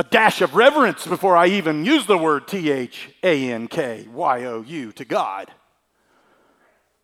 a 0.00 0.02
dash 0.02 0.40
of 0.40 0.54
reverence 0.54 1.06
before 1.06 1.36
I 1.36 1.48
even 1.48 1.84
use 1.84 2.06
the 2.06 2.16
word 2.16 2.48
T 2.48 2.70
H 2.70 3.10
A 3.22 3.52
N 3.52 3.68
K 3.68 4.08
Y 4.10 4.44
O 4.46 4.62
U 4.62 4.92
to 4.92 5.04
God. 5.04 5.52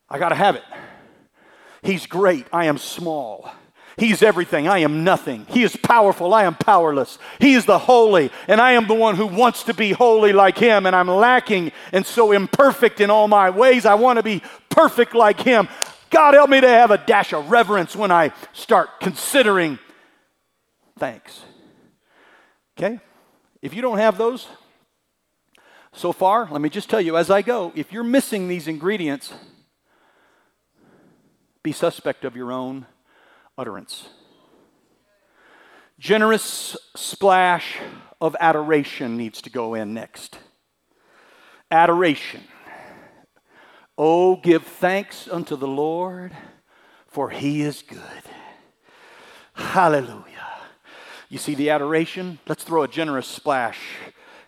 I 0.09 0.19
got 0.19 0.31
to 0.31 0.35
have 0.35 0.57
it. 0.57 0.63
He's 1.83 2.07
great. 2.07 2.47
I 2.55 2.65
am 2.65 2.79
small. 2.79 3.51
He's 3.99 4.23
everything. 4.23 4.67
I 4.67 4.79
am 4.79 5.05
nothing. 5.05 5.45
He 5.51 5.63
is 5.63 5.77
powerful. 5.77 6.33
I 6.33 6.45
am 6.45 6.55
powerless. 6.55 7.19
He 7.39 7.53
is 7.53 7.67
the 7.67 7.79
holy, 7.79 8.31
and 8.49 8.63
I 8.63 8.73
am 8.73 8.89
the 8.89 8.95
one 8.95 9.15
who 9.15 9.27
wants 9.27 9.65
to 9.65 9.75
be 9.75 9.93
holy 9.93 10.33
like 10.33 10.57
Him, 10.57 10.87
and 10.87 10.97
I'm 10.97 11.09
lacking 11.09 11.73
and 11.93 12.07
so 12.07 12.33
imperfect 12.33 13.03
in 13.03 13.11
all 13.11 13.29
my 13.29 13.51
ways. 13.51 13.85
I 13.85 13.97
want 13.97 14.17
to 14.19 14.23
be 14.23 14.41
perfect 14.71 15.15
like 15.15 15.41
Him. 15.41 15.69
God, 16.09 16.33
help 16.33 16.49
me 16.49 16.63
to 16.63 16.69
have 16.69 16.91
a 16.91 16.99
dash 16.99 17.35
of 17.35 17.51
reverence 17.51 17.95
when 17.95 18.11
I 18.11 18.33
start 18.55 19.01
considering 19.01 19.79
thanks. 20.99 21.43
Okay? 22.77 23.01
If 23.63 23.75
you 23.75 23.83
don't 23.83 23.99
have 23.99 24.19
those 24.19 24.49
so 25.93 26.13
far, 26.13 26.49
let 26.51 26.61
me 26.61 26.69
just 26.69 26.91
tell 26.91 27.01
you 27.01 27.17
as 27.17 27.31
I 27.31 27.43
go 27.43 27.73
if 27.75 27.93
you're 27.93 28.05
missing 28.05 28.49
these 28.49 28.69
ingredients, 28.69 29.33
be 31.63 31.73
suspect 31.73 32.25
of 32.25 32.37
your 32.37 32.53
own 32.53 32.87
utterance. 33.57 34.09
Generous 35.99 36.77
splash 36.95 37.79
of 38.21 38.37
adoration 38.39 39.17
needs 39.17 39.41
to 39.43 39.51
go 39.51 39.75
in 39.75 39.95
next. 39.95 40.39
Adoration. 41.71 42.43
Oh, 43.97 44.37
give 44.37 44.63
thanks 44.63 45.27
unto 45.27 45.57
the 45.57 45.67
Lord, 45.67 46.37
for 47.07 47.31
he 47.31 47.63
is 47.63 47.81
good. 47.81 48.01
Hallelujah. 49.55 50.56
You 51.29 51.39
see 51.39 51.55
the 51.55 51.71
adoration? 51.71 52.39
Let's 52.47 52.63
throw 52.63 52.85
a 52.85 52.89
generous 52.89 53.27
splash. 53.27 53.81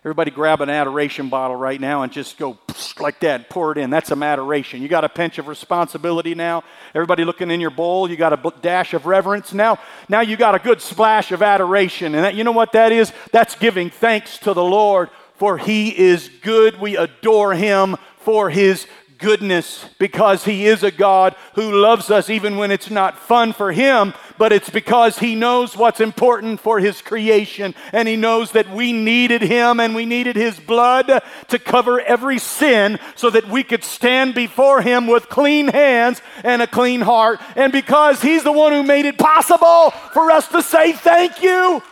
Everybody 0.05 0.31
grab 0.31 0.61
an 0.61 0.69
adoration 0.69 1.27
bottle 1.27 1.57
right 1.57 1.79
now 1.79 2.03
and 2.03 2.11
just 2.11 2.37
go 2.37 2.57
like 3.01 3.19
that, 3.19 3.49
pour 3.49 3.73
it 3.73 3.77
in. 3.77 3.89
That's 3.89 4.07
some 4.07 4.23
adoration. 4.23 4.81
You 4.81 4.87
got 4.87 5.03
a 5.03 5.09
pinch 5.09 5.39
of 5.39 5.49
responsibility 5.49 6.35
now. 6.35 6.63
Everybody 6.95 7.25
looking 7.25 7.51
in 7.51 7.59
your 7.59 7.69
bowl, 7.69 8.09
you 8.09 8.15
got 8.15 8.31
a 8.31 8.53
dash 8.61 8.93
of 8.93 9.05
reverence. 9.05 9.53
Now, 9.53 9.77
now 10.07 10.21
you 10.21 10.37
got 10.37 10.55
a 10.55 10.59
good 10.59 10.81
splash 10.81 11.33
of 11.33 11.41
adoration. 11.41 12.15
And 12.15 12.23
that, 12.23 12.35
you 12.35 12.45
know 12.45 12.53
what 12.53 12.71
that 12.71 12.93
is? 12.93 13.11
That's 13.33 13.55
giving 13.55 13.89
thanks 13.89 14.37
to 14.39 14.53
the 14.53 14.63
Lord 14.63 15.09
for 15.35 15.57
he 15.57 15.97
is 15.97 16.29
good. 16.41 16.79
We 16.79 16.95
adore 16.95 17.53
him 17.53 17.97
for 18.19 18.49
his 18.49 18.87
goodness 19.19 19.85
because 19.99 20.45
He 20.45 20.65
is 20.65 20.81
a 20.81 20.91
God 20.91 21.35
who 21.53 21.71
loves 21.71 22.09
us 22.09 22.29
even 22.29 22.57
when 22.57 22.71
it's 22.71 22.89
not 22.89 23.19
fun 23.19 23.53
for 23.53 23.71
Him, 23.71 24.13
but 24.37 24.51
it's 24.51 24.69
because 24.69 25.19
He 25.19 25.35
knows 25.35 25.77
what's 25.77 25.99
important 25.99 26.59
for 26.59 26.79
His 26.79 27.01
creation 27.01 27.75
and 27.93 28.07
He 28.07 28.15
knows 28.15 28.53
that 28.53 28.69
we 28.69 28.93
needed 28.93 29.41
Him 29.41 29.79
and 29.79 29.93
we 29.93 30.05
needed 30.05 30.35
His 30.35 30.59
blood 30.59 31.21
to 31.49 31.59
cover 31.59 31.99
every 32.01 32.39
sin 32.39 32.97
so 33.15 33.29
that 33.29 33.47
we 33.47 33.63
could 33.63 33.83
stand 33.83 34.33
before 34.33 34.81
Him 34.81 35.05
with 35.05 35.29
clean 35.29 35.67
hands 35.67 36.21
and 36.43 36.61
a 36.61 36.67
clean 36.67 37.01
heart. 37.01 37.39
And 37.55 37.71
because 37.71 38.21
He's 38.21 38.43
the 38.43 38.51
one 38.51 38.71
who 38.71 38.83
made 38.83 39.05
it 39.05 39.17
possible 39.17 39.91
for 40.13 40.31
us 40.31 40.47
to 40.47 40.63
say 40.63 40.93
thank 40.93 41.43
you. 41.43 41.83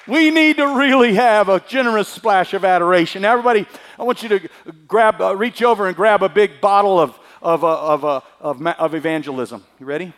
We 0.10 0.32
need 0.32 0.58
to 0.58 0.66
really 0.66 1.14
have 1.14 1.50
a 1.50 1.60
generous 1.60 2.08
splash 2.08 2.56
of 2.56 2.66
adoration. 2.66 3.22
Now, 3.22 3.34
everybody, 3.34 3.68
I 4.00 4.04
want 4.04 4.24
you 4.24 4.30
to 4.30 4.50
grab, 4.88 5.22
uh, 5.22 5.36
reach 5.36 5.62
over 5.62 5.88
and 5.88 5.96
grab 5.96 6.24
a 6.24 6.30
big 6.30 6.62
bottle 6.62 7.02
of, 7.02 7.20
of, 7.42 7.66
uh, 7.66 7.82
of, 7.82 8.06
uh, 8.06 8.22
of, 8.40 8.66
of 8.66 8.96
evangelism. 8.96 9.66
You 9.78 9.86
ready? 9.86 10.14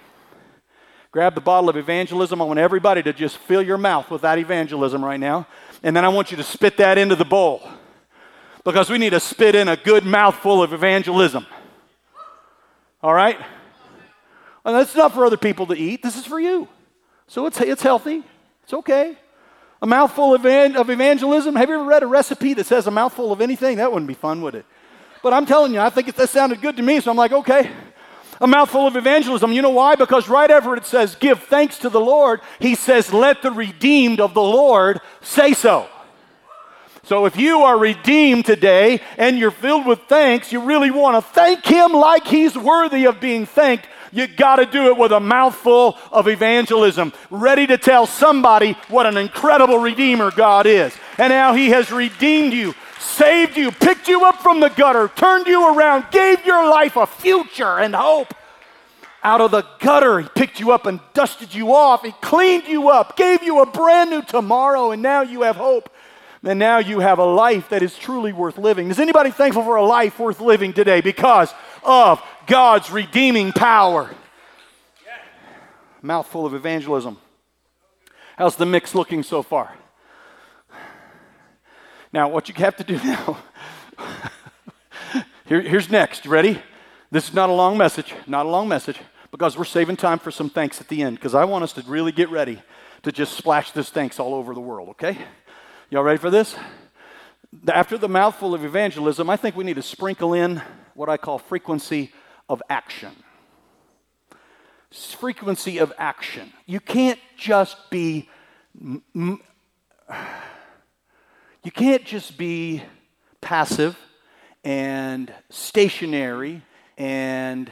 Grab 1.09 1.33
the 1.33 1.41
bottle 1.41 1.67
of 1.67 1.75
evangelism. 1.75 2.43
I 2.43 2.45
want 2.45 2.59
everybody 2.59 3.01
to 3.01 3.11
just 3.11 3.38
fill 3.38 3.63
your 3.63 3.79
mouth 3.79 4.11
with 4.11 4.21
that 4.21 4.38
evangelism 4.38 5.03
right 5.03 5.19
now. 5.19 5.47
And 5.81 5.95
then 5.95 6.05
I 6.05 6.09
want 6.09 6.29
you 6.29 6.38
to 6.38 6.43
spit 6.43 6.77
that 6.77 7.00
into 7.00 7.15
the 7.15 7.25
bowl. 7.25 7.67
Because 8.63 8.88
we 8.88 9.00
need 9.00 9.09
to 9.09 9.19
spit 9.19 9.55
in 9.55 9.67
a 9.67 9.75
good 9.75 10.05
mouthful 10.05 10.61
of 10.61 10.73
evangelism. 10.73 11.47
All 13.01 13.13
right? 13.15 13.39
And 14.63 14.75
that's 14.75 14.95
not 14.95 15.11
for 15.11 15.25
other 15.25 15.38
people 15.38 15.65
to 15.65 15.73
eat. 15.73 16.03
This 16.03 16.17
is 16.17 16.25
for 16.27 16.39
you. 16.39 16.67
So 17.25 17.47
it's, 17.47 17.59
it's 17.59 17.81
healthy. 17.81 18.23
It's 18.61 18.73
okay. 18.73 19.17
A 19.81 19.88
mouthful 19.88 20.35
of, 20.35 20.45
of 20.45 20.89
evangelism? 20.89 21.55
Have 21.55 21.69
you 21.69 21.75
ever 21.75 21.83
read 21.83 22.03
a 22.03 22.07
recipe 22.07 22.53
that 22.53 22.65
says 22.67 22.85
a 22.85 22.91
mouthful 22.91 23.31
of 23.31 23.41
anything? 23.41 23.77
That 23.77 23.91
wouldn't 23.91 24.07
be 24.07 24.13
fun, 24.13 24.41
would 24.43 24.55
it? 24.55 24.65
But 25.23 25.33
I'm 25.33 25.45
telling 25.45 25.73
you, 25.73 25.79
I 25.79 25.89
think 25.89 26.07
it, 26.07 26.15
that 26.15 26.29
sounded 26.29 26.61
good 26.61 26.77
to 26.77 26.83
me, 26.83 27.00
so 27.00 27.09
I'm 27.09 27.17
like, 27.17 27.31
okay. 27.31 27.71
A 28.39 28.47
mouthful 28.47 28.88
of 28.88 28.95
evangelism. 28.95 29.51
You 29.53 29.61
know 29.61 29.71
why? 29.71 29.95
Because 29.95 30.27
right 30.27 30.50
after 30.50 30.75
it 30.75 30.85
says, 30.85 31.15
give 31.15 31.43
thanks 31.43 31.79
to 31.79 31.89
the 31.89 32.00
Lord, 32.00 32.41
he 32.59 32.75
says, 32.75 33.13
let 33.13 33.41
the 33.41 33.51
redeemed 33.51 34.19
of 34.19 34.33
the 34.33 34.41
Lord 34.41 35.00
say 35.21 35.53
so. 35.53 35.88
So 37.03 37.25
if 37.25 37.35
you 37.35 37.61
are 37.61 37.77
redeemed 37.77 38.45
today 38.45 39.01
and 39.17 39.38
you're 39.38 39.51
filled 39.51 39.88
with 39.88 40.01
thanks, 40.07 40.51
you 40.51 40.61
really 40.61 40.91
want 40.91 41.17
to 41.17 41.31
thank 41.33 41.65
him 41.65 41.91
like 41.91 42.25
he's 42.25 42.55
worthy 42.55 43.05
of 43.05 43.19
being 43.19 43.45
thanked 43.47 43.88
you 44.12 44.27
got 44.27 44.58
to 44.58 44.65
do 44.65 44.88
it 44.88 44.98
with 44.98 45.12
a 45.12 45.20
mouthful 45.20 45.98
of 46.12 46.27
evangelism, 46.27 47.13
ready 47.30 47.65
to 47.68 47.77
tell 47.77 48.06
somebody 48.06 48.74
what 48.89 49.06
an 49.06 49.18
incredible 49.18 49.80
Redeemer 49.80 50.32
God 50.32 50.65
is 50.65 50.96
and 51.18 51.32
how 51.32 51.53
He 51.53 51.70
has 51.70 51.91
redeemed 51.91 52.53
you, 52.53 52.74
saved 53.00 53.58
you, 53.58 53.72
picked 53.72 54.08
you 54.08 54.25
up 54.25 54.41
from 54.41 54.60
the 54.60 54.70
gutter, 54.70 55.10
turned 55.15 55.48
you 55.48 55.75
around, 55.75 56.06
gave 56.12 56.46
your 56.46 56.70
life 56.70 56.96
a 56.96 57.08
future 57.08 57.80
and 57.80 57.96
hope. 57.96 58.34
Out 59.24 59.39
of 59.39 59.51
the 59.51 59.63
gutter, 59.80 60.20
He 60.20 60.27
picked 60.30 60.60
you 60.60 60.72
up 60.72 60.86
and 60.86 61.00
dusted 61.13 61.53
you 61.53 61.74
off. 61.74 62.03
He 62.03 62.12
cleaned 62.22 62.68
you 62.68 62.89
up, 62.89 63.15
gave 63.15 63.44
you 63.44 63.62
a 63.62 63.65
brand 63.65 64.10
new 64.10 64.24
tomorrow, 64.24 64.91
and 64.91 65.01
now 65.01 65.22
you 65.22 65.44
have 65.44 65.56
hope. 65.56 65.89
And 66.44 66.58
now 66.58 66.80
you 66.80 67.00
have 67.00 67.20
a 67.20 67.25
life 67.25 67.70
that 67.70 67.84
is 67.84 67.96
truly 67.96 68.34
worth 68.34 68.58
living. 68.58 68.89
Is 68.89 69.00
anybody 69.00 69.30
thankful 69.30 69.63
for 69.63 69.75
a 69.75 69.86
life 69.86 70.18
worth 70.18 70.41
living 70.41 70.74
today 70.74 71.00
because 71.00 71.53
of 71.84 72.20
God's 72.48 72.91
redeeming 72.91 73.51
power. 73.51 74.10
Mouthful 76.01 76.45
of 76.45 76.53
evangelism. 76.53 77.17
How's 78.38 78.55
the 78.55 78.65
mix 78.65 78.95
looking 78.95 79.24
so 79.24 79.43
far? 79.43 79.75
Now, 82.12 82.27
what 82.27 82.50
you 82.50 82.55
have 82.55 82.75
to 82.77 82.83
do 82.83 82.98
now, 83.03 83.38
Here, 85.45 85.62
here's 85.62 85.89
next. 85.89 86.25
Ready? 86.25 86.62
This 87.12 87.27
is 87.27 87.33
not 87.33 87.50
a 87.50 87.53
long 87.53 87.77
message, 87.77 88.13
not 88.25 88.45
a 88.45 88.50
long 88.50 88.69
message, 88.69 88.98
because 89.31 89.57
we're 89.57 89.65
saving 89.65 89.98
time 89.98 90.17
for 90.17 90.31
some 90.31 90.50
thanks 90.50 90.79
at 90.79 90.88
the 90.88 91.01
end, 91.03 91.17
because 91.17 91.36
I 91.36 91.43
want 91.43 91.65
us 91.65 91.74
to 91.74 91.81
really 91.81 92.13
get 92.13 92.29
ready 92.29 92.62
to 93.03 93.12
just 93.12 93.33
splash 93.33 93.71
this 93.71 93.89
thanks 93.89 94.17
all 94.17 94.33
over 94.33 94.53
the 94.53 94.62
world, 94.62 94.88
okay? 94.89 95.17
Y'all 95.89 96.03
ready 96.03 96.19
for 96.19 96.29
this? 96.29 96.55
After 97.67 97.98
the 97.98 98.07
mouthful 98.07 98.53
of 98.53 98.63
evangelism, 98.63 99.29
I 99.29 99.36
think 99.36 99.57
we 99.57 99.65
need 99.65 99.75
to 99.75 99.81
sprinkle 99.81 100.33
in 100.33 100.62
what 100.93 101.10
I 101.10 101.17
call 101.17 101.38
frequency 101.38 102.13
of 102.51 102.62
action. 102.70 103.15
Frequency 104.91 105.77
of 105.77 105.93
action. 105.98 106.51
You 106.65 106.81
can't 106.81 107.20
just 107.38 107.89
be, 107.89 108.27
you 108.75 109.39
can't 111.74 112.03
just 112.03 112.38
be 112.38 112.84
passive 113.39 113.98
and 114.65 115.34
stationary 115.50 116.62
and 116.98 117.72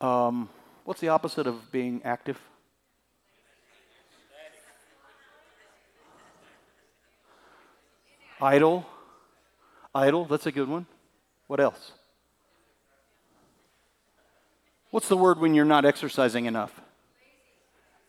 um, 0.00 0.48
what's 0.84 1.00
the 1.00 1.08
opposite 1.08 1.48
of 1.48 1.72
being 1.72 2.00
active? 2.04 2.38
Idle. 8.40 8.86
Idle, 9.92 10.26
that's 10.26 10.46
a 10.46 10.52
good 10.52 10.68
one. 10.68 10.86
What 11.48 11.58
else? 11.58 11.92
What's 14.92 15.08
the 15.08 15.16
word 15.16 15.40
when 15.40 15.54
you're 15.54 15.64
not 15.64 15.86
exercising 15.86 16.44
enough? 16.44 16.78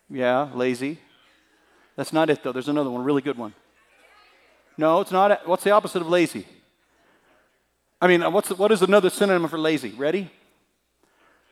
Yeah, 0.10 0.50
lazy. 0.54 1.00
That's 1.96 2.12
not 2.12 2.30
it, 2.30 2.44
though. 2.44 2.52
There's 2.52 2.68
another 2.68 2.90
one, 2.90 3.06
really 3.06 3.22
good 3.22 3.38
one. 3.38 3.54
No, 4.78 5.00
it's 5.00 5.12
not. 5.12 5.48
What's 5.48 5.64
the 5.64 5.72
opposite 5.72 6.02
of 6.02 6.10
lazy? 6.10 6.46
I 8.02 8.08
mean, 8.08 8.22
what's, 8.34 8.50
what 8.50 8.74
is 8.74 8.82
another 8.82 9.10
synonym 9.10 9.48
for 9.48 9.58
lazy? 9.58 9.92
Ready? 9.92 10.30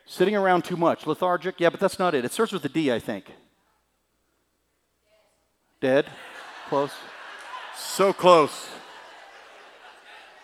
Sitting 0.05 0.35
around 0.35 0.65
too 0.65 0.75
much. 0.75 1.07
Lethargic? 1.07 1.55
Yeah, 1.59 1.69
but 1.69 1.79
that's 1.79 1.97
not 1.97 2.13
it. 2.13 2.25
It 2.25 2.33
starts 2.33 2.51
with 2.51 2.65
a 2.65 2.69
D, 2.69 2.91
I 2.91 2.99
think. 2.99 3.31
Dead? 5.79 6.07
Close. 6.67 6.91
So 7.77 8.11
close. 8.11 8.67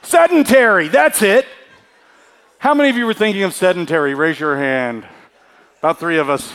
Sedentary. 0.01 0.87
That's 0.87 1.21
it. 1.21 1.45
How 2.67 2.73
many 2.73 2.89
of 2.89 2.97
you 2.97 3.05
were 3.05 3.13
thinking 3.13 3.43
of 3.43 3.53
sedentary? 3.53 4.13
Raise 4.13 4.41
your 4.41 4.57
hand. 4.57 5.07
About 5.79 6.01
three 6.01 6.17
of 6.17 6.29
us. 6.29 6.51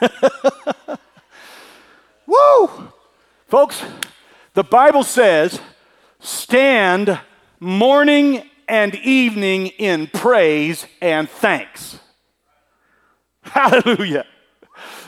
Woo! 2.26 2.70
Folks, 3.48 3.84
the 4.54 4.64
Bible 4.64 5.04
says, 5.04 5.60
stand 6.18 7.20
morning 7.60 8.48
and 8.68 8.94
evening 8.94 9.66
in 9.66 10.06
praise 10.06 10.86
and 11.02 11.28
thanks. 11.28 12.00
Hallelujah. 13.42 14.24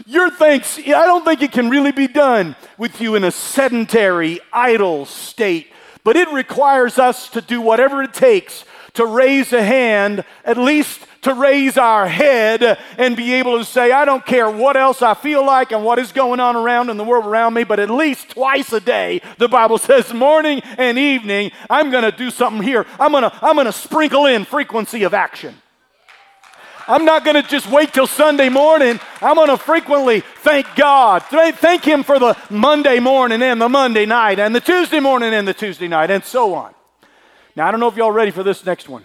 Your 0.04 0.28
thanks, 0.28 0.78
I 0.78 1.06
don't 1.06 1.24
think 1.24 1.40
it 1.40 1.52
can 1.52 1.70
really 1.70 1.92
be 1.92 2.08
done 2.08 2.56
with 2.76 3.00
you 3.00 3.14
in 3.14 3.24
a 3.24 3.30
sedentary, 3.30 4.38
idle 4.52 5.06
state 5.06 5.68
but 6.04 6.16
it 6.16 6.30
requires 6.32 6.98
us 6.98 7.28
to 7.30 7.40
do 7.40 7.60
whatever 7.60 8.02
it 8.02 8.14
takes 8.14 8.64
to 8.94 9.06
raise 9.06 9.52
a 9.52 9.62
hand, 9.62 10.24
at 10.44 10.56
least 10.56 11.00
to 11.22 11.34
raise 11.34 11.76
our 11.76 12.06
head 12.06 12.78
and 12.96 13.16
be 13.16 13.34
able 13.34 13.58
to 13.58 13.64
say, 13.64 13.90
I 13.90 14.04
don't 14.04 14.24
care 14.24 14.48
what 14.48 14.76
else 14.76 15.02
I 15.02 15.14
feel 15.14 15.44
like 15.44 15.72
and 15.72 15.84
what 15.84 15.98
is 15.98 16.12
going 16.12 16.38
on 16.38 16.54
around 16.54 16.90
in 16.90 16.96
the 16.96 17.04
world 17.04 17.26
around 17.26 17.54
me, 17.54 17.64
but 17.64 17.80
at 17.80 17.90
least 17.90 18.30
twice 18.30 18.72
a 18.72 18.80
day, 18.80 19.20
the 19.38 19.48
Bible 19.48 19.78
says, 19.78 20.12
morning 20.14 20.60
and 20.78 20.98
evening, 20.98 21.50
I'm 21.68 21.90
going 21.90 22.04
to 22.04 22.12
do 22.12 22.30
something 22.30 22.62
here. 22.62 22.86
I'm 23.00 23.10
going 23.10 23.24
to 23.24 23.32
I'm 23.42 23.56
going 23.56 23.66
to 23.66 23.72
sprinkle 23.72 24.26
in 24.26 24.44
frequency 24.44 25.02
of 25.02 25.14
action. 25.14 25.56
I'm 26.86 27.04
not 27.04 27.24
going 27.24 27.40
to 27.40 27.48
just 27.48 27.70
wait 27.70 27.94
till 27.94 28.06
Sunday 28.06 28.48
morning. 28.48 29.00
I'm 29.22 29.36
going 29.36 29.48
to 29.48 29.56
frequently 29.56 30.20
thank 30.20 30.66
God. 30.76 31.22
Thank 31.22 31.84
Him 31.84 32.02
for 32.02 32.18
the 32.18 32.36
Monday 32.50 33.00
morning 33.00 33.42
and 33.42 33.60
the 33.60 33.68
Monday 33.68 34.04
night 34.04 34.38
and 34.38 34.54
the 34.54 34.60
Tuesday 34.60 35.00
morning 35.00 35.32
and 35.32 35.48
the 35.48 35.54
Tuesday 35.54 35.88
night 35.88 36.10
and 36.10 36.24
so 36.24 36.54
on. 36.54 36.74
Now, 37.56 37.68
I 37.68 37.70
don't 37.70 37.80
know 37.80 37.88
if 37.88 37.96
y'all 37.96 38.10
ready 38.12 38.30
for 38.30 38.42
this 38.42 38.66
next 38.66 38.88
one. 38.88 39.04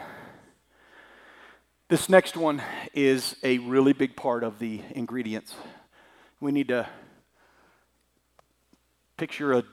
This 1.87 2.09
next 2.09 2.35
one 2.35 2.61
is 2.93 3.35
a 3.43 3.59
really 3.59 3.93
big 3.93 4.15
part 4.15 4.43
of 4.43 4.59
the 4.59 4.81
ingredients. 4.91 5.55
We 6.39 6.51
need 6.51 6.67
to 6.67 6.87
picture 9.17 9.53
a 9.53 9.63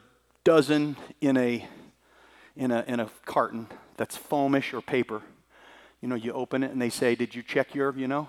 dozen 0.45 0.97
in 1.21 1.37
a, 1.37 1.67
in 2.55 2.71
a, 2.71 2.85
in 2.87 3.01
a 3.01 3.11
carton 3.25 3.67
that's 3.97 4.17
foamish 4.17 4.73
or 4.73 4.81
paper 4.81 5.23
you 6.01 6.09
know, 6.09 6.15
you 6.15 6.33
open 6.33 6.63
it 6.63 6.71
and 6.71 6.81
they 6.81 6.91
say, 6.91 7.15
Did 7.15 7.35
you 7.35 7.43
check 7.43 7.75
your, 7.75 7.97
you 7.97 8.09
know, 8.09 8.29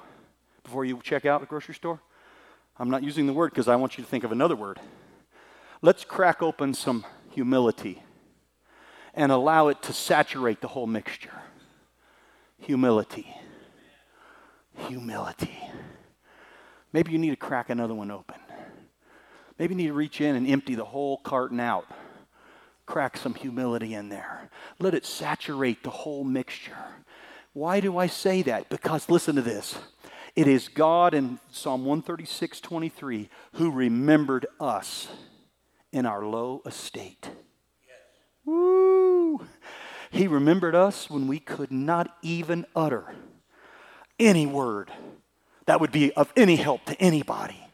before 0.63 0.85
you 0.85 0.99
check 1.03 1.25
out 1.25 1.41
the 1.41 1.47
grocery 1.47 1.75
store? 1.75 1.99
I'm 2.79 2.89
not 2.89 3.03
using 3.03 3.25
the 3.25 3.33
word 3.33 3.51
because 3.51 3.67
I 3.67 3.75
want 3.75 3.97
you 3.97 4.03
to 4.03 4.09
think 4.09 4.23
of 4.23 4.31
another 4.31 4.55
word. 4.55 4.79
Let's 5.81 6.03
crack 6.03 6.41
open 6.41 6.73
some 6.73 7.05
humility 7.31 8.03
and 9.13 9.31
allow 9.31 9.67
it 9.67 9.81
to 9.83 9.93
saturate 9.93 10.61
the 10.61 10.67
whole 10.67 10.87
mixture. 10.87 11.41
Humility. 12.59 13.33
Humility. 14.87 15.57
Maybe 16.93 17.11
you 17.11 17.17
need 17.17 17.31
to 17.31 17.35
crack 17.35 17.69
another 17.69 17.93
one 17.93 18.11
open. 18.11 18.37
Maybe 19.57 19.73
you 19.73 19.77
need 19.77 19.87
to 19.87 19.93
reach 19.93 20.21
in 20.21 20.35
and 20.35 20.47
empty 20.47 20.75
the 20.75 20.85
whole 20.85 21.17
carton 21.17 21.59
out. 21.59 21.85
Crack 22.85 23.17
some 23.17 23.33
humility 23.33 23.95
in 23.95 24.09
there. 24.09 24.49
Let 24.79 24.93
it 24.93 25.05
saturate 25.05 25.83
the 25.83 25.89
whole 25.89 26.23
mixture. 26.23 26.77
Why 27.57 27.79
do 27.79 27.97
I 27.97 28.05
say 28.05 28.43
that? 28.43 28.69
Because 28.69 29.09
listen 29.09 29.35
to 29.35 29.41
this. 29.41 29.75
It 30.35 30.47
is 30.47 30.67
God 30.67 31.15
in 31.15 31.39
Psalm 31.49 31.85
136 31.85 32.59
23 32.59 33.29
who 33.53 33.71
remembered 33.71 34.45
us 34.59 35.07
in 35.91 36.05
our 36.05 36.23
low 36.23 36.61
estate. 36.67 37.27
Yes. 37.87 37.97
Woo! 38.45 39.47
He 40.11 40.27
remembered 40.27 40.75
us 40.75 41.09
when 41.09 41.25
we 41.25 41.39
could 41.39 41.71
not 41.71 42.15
even 42.21 42.63
utter 42.75 43.15
any 44.19 44.45
word 44.45 44.91
that 45.65 45.81
would 45.81 45.91
be 45.91 46.13
of 46.13 46.31
any 46.37 46.57
help 46.57 46.85
to 46.85 47.01
anybody. 47.01 47.66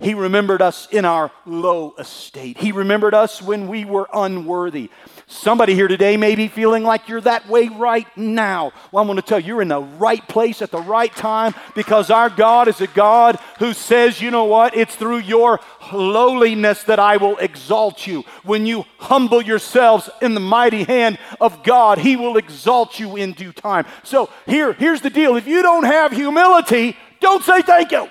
He 0.00 0.14
remembered 0.14 0.60
us 0.60 0.88
in 0.90 1.04
our 1.04 1.30
low 1.46 1.94
estate. 1.98 2.58
He 2.58 2.72
remembered 2.72 3.14
us 3.14 3.40
when 3.40 3.68
we 3.68 3.84
were 3.84 4.08
unworthy. 4.12 4.90
Somebody 5.26 5.74
here 5.74 5.88
today 5.88 6.16
may 6.16 6.34
be 6.34 6.48
feeling 6.48 6.84
like 6.84 7.08
you're 7.08 7.20
that 7.22 7.48
way 7.48 7.68
right 7.68 8.06
now. 8.16 8.72
Well, 8.92 9.02
I'm 9.02 9.08
going 9.08 9.16
to 9.16 9.22
tell 9.22 9.40
you, 9.40 9.46
you're 9.46 9.62
in 9.62 9.68
the 9.68 9.80
right 9.80 10.26
place 10.28 10.62
at 10.62 10.70
the 10.70 10.80
right 10.80 11.14
time 11.14 11.54
because 11.74 12.10
our 12.10 12.30
God 12.30 12.68
is 12.68 12.80
a 12.80 12.86
God 12.86 13.38
who 13.58 13.72
says, 13.72 14.20
you 14.20 14.30
know 14.30 14.44
what? 14.44 14.76
It's 14.76 14.94
through 14.94 15.18
your 15.18 15.60
lowliness 15.92 16.84
that 16.84 16.98
I 16.98 17.16
will 17.16 17.38
exalt 17.38 18.06
you. 18.06 18.22
When 18.44 18.66
you 18.66 18.84
humble 18.98 19.42
yourselves 19.42 20.10
in 20.20 20.34
the 20.34 20.40
mighty 20.40 20.84
hand 20.84 21.18
of 21.40 21.62
God, 21.64 21.98
He 21.98 22.16
will 22.16 22.36
exalt 22.36 23.00
you 23.00 23.16
in 23.16 23.32
due 23.32 23.52
time. 23.52 23.86
So 24.04 24.30
here, 24.46 24.74
here's 24.74 25.00
the 25.00 25.10
deal. 25.10 25.36
If 25.36 25.46
you 25.46 25.62
don't 25.62 25.84
have 25.84 26.12
humility, 26.12 26.96
don't 27.20 27.42
say 27.42 27.62
thank 27.62 27.92
you. 27.92 28.08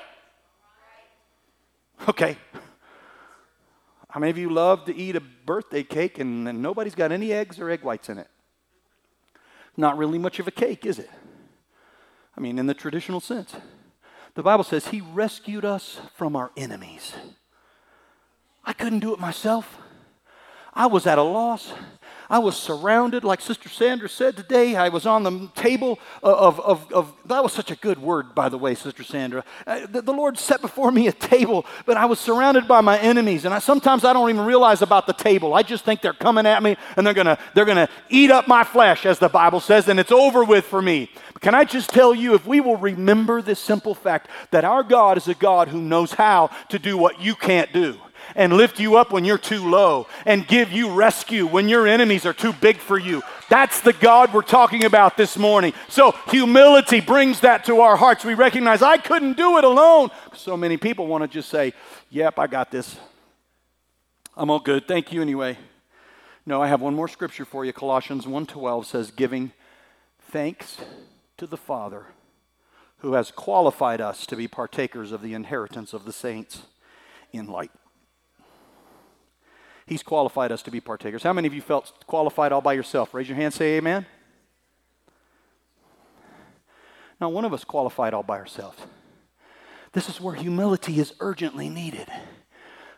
Okay. 2.08 2.38
How 4.10 4.19
many 4.19 4.29
of 4.29 4.38
you 4.38 4.49
love 4.49 4.86
to 4.86 4.95
eat 4.95 5.15
a 5.15 5.21
birthday 5.21 5.84
cake 5.84 6.19
and, 6.19 6.47
and 6.47 6.62
nobody's 6.62 6.95
got 6.95 7.12
any 7.12 7.34
eggs 7.34 7.60
or 7.60 7.69
egg 7.69 7.84
whites 7.84 8.10
in 8.10 8.17
it? 8.17 8.29
Not 9.75 9.97
really 9.97 10.17
much 10.17 10.39
of 10.39 10.47
a 10.47 10.51
cake, 10.51 10.86
is 10.86 10.99
it? 10.99 11.10
I 12.38 12.41
mean, 12.41 12.58
in 12.60 12.67
the 12.67 12.73
traditional 12.73 13.19
sense. 13.19 13.55
The 14.36 14.43
Bible 14.43 14.63
says 14.63 14.88
He 14.88 15.01
rescued 15.01 15.65
us 15.65 15.99
from 16.15 16.36
our 16.36 16.51
enemies. 16.55 17.13
I 18.63 18.73
couldn't 18.73 18.99
do 18.99 19.13
it 19.13 19.19
myself. 19.19 19.77
I 20.73 20.88
was 20.88 21.08
at 21.08 21.17
a 21.17 21.23
loss. 21.23 21.73
I 22.29 22.39
was 22.39 22.55
surrounded, 22.55 23.23
like 23.23 23.41
Sister 23.41 23.69
Sandra 23.69 24.09
said 24.09 24.35
today. 24.35 24.75
I 24.75 24.89
was 24.89 25.05
on 25.05 25.23
the 25.23 25.49
table 25.55 25.99
of, 26.23 26.59
of, 26.59 26.91
of 26.91 27.13
that 27.25 27.43
was 27.43 27.53
such 27.53 27.71
a 27.71 27.75
good 27.75 27.99
word, 27.99 28.33
by 28.33 28.49
the 28.49 28.57
way, 28.57 28.75
Sister 28.75 29.03
Sandra. 29.03 29.43
Uh, 29.67 29.85
the, 29.88 30.01
the, 30.01 30.13
Lord 30.13 30.38
set 30.38 30.61
before 30.61 30.91
me 30.91 31.07
a 31.07 31.11
table, 31.11 31.65
but 31.85 31.97
I 31.97 32.05
was 32.05 32.19
surrounded 32.19 32.67
by 32.67 32.81
my 32.81 32.97
enemies. 32.99 33.45
And 33.45 33.53
I, 33.53 33.59
sometimes 33.59 34.05
I 34.05 34.13
don't 34.13 34.29
even 34.29 34.45
realize 34.45 34.81
about 34.81 35.07
the 35.07 35.13
table. 35.13 35.53
I 35.53 35.63
just 35.63 35.85
think 35.85 36.01
they're 36.01 36.13
coming 36.13 36.45
at 36.45 36.63
me 36.63 36.77
and 36.95 37.05
they're 37.05 37.13
going 37.13 37.27
to 37.27 37.38
they're 37.53 37.65
gonna 37.65 37.89
eat 38.09 38.31
up 38.31 38.47
my 38.47 38.63
flesh, 38.63 39.05
as 39.05 39.19
the 39.19 39.29
Bible 39.29 39.59
says, 39.59 39.88
and 39.88 39.99
it's 39.99 40.11
over 40.11 40.43
with 40.43 40.65
for 40.65 40.81
me. 40.81 41.09
But 41.33 41.41
can 41.41 41.53
I 41.55 41.63
just 41.63 41.89
tell 41.89 42.15
you, 42.15 42.33
if 42.33 42.45
we 42.45 42.61
will 42.61 42.77
remember 42.77 43.41
this 43.41 43.59
simple 43.59 43.93
fact 43.93 44.29
that 44.51 44.63
our 44.63 44.83
God 44.83 45.17
is 45.17 45.27
a 45.27 45.35
God 45.35 45.67
who 45.67 45.81
knows 45.81 46.13
how 46.13 46.49
to 46.69 46.79
do 46.79 46.97
what 46.97 47.19
you 47.19 47.35
can't 47.35 47.71
do 47.73 47.97
and 48.35 48.53
lift 48.53 48.79
you 48.79 48.97
up 48.97 49.11
when 49.11 49.25
you're 49.25 49.37
too 49.37 49.69
low 49.69 50.07
and 50.25 50.47
give 50.47 50.71
you 50.71 50.91
rescue 50.91 51.47
when 51.47 51.69
your 51.69 51.87
enemies 51.87 52.25
are 52.25 52.33
too 52.33 52.53
big 52.53 52.77
for 52.77 52.97
you. 52.97 53.21
That's 53.49 53.81
the 53.81 53.93
God 53.93 54.33
we're 54.33 54.41
talking 54.41 54.85
about 54.85 55.17
this 55.17 55.37
morning. 55.37 55.73
So, 55.87 56.13
humility 56.29 56.99
brings 56.99 57.41
that 57.41 57.65
to 57.65 57.81
our 57.81 57.95
hearts. 57.95 58.25
We 58.25 58.33
recognize 58.33 58.81
I 58.81 58.97
couldn't 58.97 59.37
do 59.37 59.57
it 59.57 59.63
alone. 59.63 60.09
So 60.33 60.57
many 60.57 60.77
people 60.77 61.07
want 61.07 61.23
to 61.23 61.27
just 61.27 61.49
say, 61.49 61.73
Yep, 62.09 62.39
I 62.39 62.47
got 62.47 62.71
this. 62.71 62.97
I'm 64.37 64.49
all 64.49 64.59
good. 64.59 64.87
Thank 64.87 65.13
you 65.13 65.21
anyway. 65.21 65.57
No, 66.45 66.61
I 66.61 66.67
have 66.67 66.81
one 66.81 66.93
more 66.93 67.07
scripture 67.07 67.45
for 67.45 67.65
you. 67.65 67.73
Colossians 67.73 68.25
1:12 68.25 68.85
says 68.85 69.11
giving 69.11 69.51
thanks 70.19 70.77
to 71.37 71.47
the 71.47 71.57
Father 71.57 72.07
who 72.99 73.13
has 73.13 73.31
qualified 73.31 74.01
us 74.01 74.25
to 74.25 74.35
be 74.35 74.47
partakers 74.47 75.11
of 75.11 75.21
the 75.21 75.33
inheritance 75.33 75.93
of 75.93 76.05
the 76.05 76.13
saints 76.13 76.63
in 77.31 77.47
light. 77.47 77.71
He's 79.85 80.01
qualified 80.01 80.51
us 80.51 80.63
to 80.63 80.71
be 80.71 80.79
partakers. 80.79 81.23
How 81.23 81.33
many 81.33 81.47
of 81.47 81.53
you 81.53 81.61
felt 81.61 82.05
qualified 82.07 82.51
all 82.51 82.61
by 82.61 82.73
yourself? 82.73 83.13
Raise 83.13 83.29
your 83.29 83.37
hand, 83.37 83.53
say 83.53 83.77
amen. 83.77 84.05
Now, 87.21 87.29
one 87.29 87.45
of 87.45 87.53
us 87.53 87.63
qualified 87.63 88.13
all 88.13 88.23
by 88.23 88.37
ourselves. 88.37 88.77
This 89.93 90.09
is 90.09 90.19
where 90.19 90.35
humility 90.35 90.99
is 90.99 91.13
urgently 91.19 91.69
needed. 91.69 92.07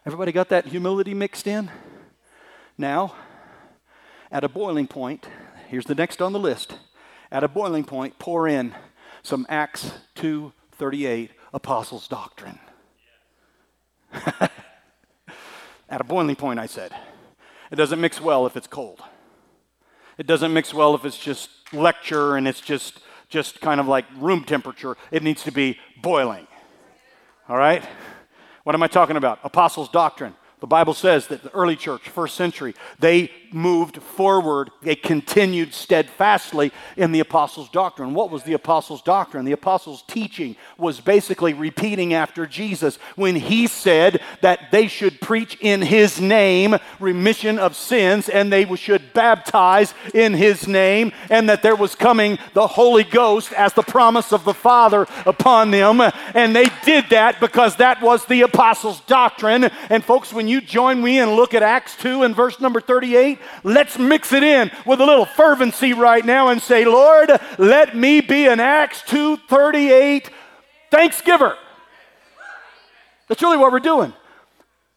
Everybody 0.05 0.31
got 0.31 0.49
that 0.49 0.65
humility 0.67 1.13
mixed 1.13 1.45
in? 1.45 1.69
Now, 2.77 3.13
at 4.31 4.43
a 4.43 4.49
boiling 4.49 4.87
point, 4.87 5.27
here's 5.67 5.85
the 5.85 5.95
next 5.95 6.21
on 6.21 6.33
the 6.33 6.39
list. 6.39 6.79
At 7.31 7.43
a 7.43 7.47
boiling 7.47 7.83
point, 7.83 8.17
pour 8.17 8.47
in 8.47 8.73
some 9.21 9.45
Acts 9.49 9.91
2:38 10.15 11.31
apostles' 11.53 12.07
doctrine. 12.07 12.59
At 15.89 16.01
a 16.01 16.03
boiling 16.03 16.35
point, 16.35 16.59
I 16.59 16.65
said. 16.65 16.93
It 17.71 17.75
doesn't 17.75 17.99
mix 17.99 18.19
well 18.21 18.45
if 18.45 18.55
it's 18.57 18.67
cold. 18.67 19.01
It 20.17 20.27
doesn't 20.27 20.53
mix 20.53 20.73
well 20.73 20.95
if 20.95 21.05
it's 21.05 21.17
just 21.17 21.49
lecture 21.73 22.35
and 22.37 22.47
it's 22.47 22.61
just 22.61 22.99
just 23.29 23.59
kind 23.59 23.79
of 23.79 23.87
like 23.87 24.05
room 24.17 24.43
temperature. 24.43 24.95
It 25.11 25.21
needs 25.21 25.43
to 25.43 25.51
be 25.51 25.77
boiling. 26.01 26.47
All 27.49 27.57
right? 27.57 27.83
What 28.63 28.73
am 28.73 28.83
I 28.83 28.87
talking 28.87 29.17
about? 29.17 29.39
Apostles' 29.43 29.89
doctrine. 29.89 30.35
The 30.59 30.67
Bible 30.67 30.93
says 30.93 31.27
that 31.27 31.43
the 31.43 31.51
early 31.51 31.75
church, 31.75 32.09
first 32.09 32.35
century, 32.35 32.73
they 32.99 33.31
moved 33.53 34.01
forward. 34.01 34.69
They 34.81 34.95
continued 34.95 35.73
steadfastly 35.73 36.71
in 36.95 37.11
the 37.11 37.19
apostles' 37.19 37.69
doctrine. 37.69 38.13
What 38.13 38.31
was 38.31 38.43
the 38.43 38.53
apostles' 38.53 39.01
doctrine? 39.01 39.45
The 39.45 39.51
apostles' 39.51 40.03
teaching 40.07 40.55
was 40.77 40.99
basically 40.99 41.53
repeating 41.53 42.13
after 42.13 42.45
Jesus 42.45 42.97
when 43.15 43.35
he 43.35 43.67
said 43.67 44.21
that 44.41 44.71
they 44.71 44.87
should 44.87 45.21
preach 45.21 45.57
in 45.61 45.81
his 45.81 46.19
name 46.19 46.75
remission 46.99 47.59
of 47.59 47.75
sins 47.75 48.29
and 48.29 48.51
they 48.51 48.75
should 48.75 49.13
baptize 49.13 49.93
in 50.13 50.33
his 50.33 50.67
name 50.67 51.11
and 51.29 51.49
that 51.49 51.63
there 51.63 51.75
was 51.75 51.95
coming 51.95 52.37
the 52.53 52.67
Holy 52.67 53.03
Ghost 53.03 53.53
as 53.53 53.73
the 53.73 53.83
promise 53.83 54.31
of 54.31 54.43
the 54.43 54.53
Father 54.53 55.07
upon 55.25 55.71
them. 55.71 56.01
And 56.33 56.55
they 56.55 56.67
did 56.85 57.05
that 57.09 57.39
because 57.39 57.75
that 57.77 58.01
was 58.01 58.25
the 58.25 58.41
apostles' 58.41 59.01
doctrine. 59.01 59.65
And 59.89 60.03
folks, 60.03 60.33
when 60.33 60.47
you 60.47 60.61
join 60.61 61.01
me 61.01 61.19
and 61.19 61.35
look 61.35 61.53
at 61.53 61.63
Acts 61.63 61.95
2 61.97 62.23
and 62.23 62.35
verse 62.35 62.59
number 62.59 62.81
38? 62.81 63.36
Let's 63.63 63.97
mix 63.97 64.33
it 64.33 64.43
in 64.43 64.71
with 64.85 65.01
a 65.01 65.05
little 65.05 65.25
fervency 65.25 65.93
right 65.93 66.25
now 66.25 66.49
and 66.49 66.61
say, 66.61 66.85
Lord, 66.85 67.31
let 67.57 67.95
me 67.95 68.21
be 68.21 68.47
an 68.47 68.59
Acts 68.59 69.01
2 69.03 69.37
38 69.49 70.29
thanksgiver. 70.91 71.55
That's 73.27 73.41
really 73.41 73.57
what 73.57 73.71
we're 73.71 73.79
doing. 73.79 74.13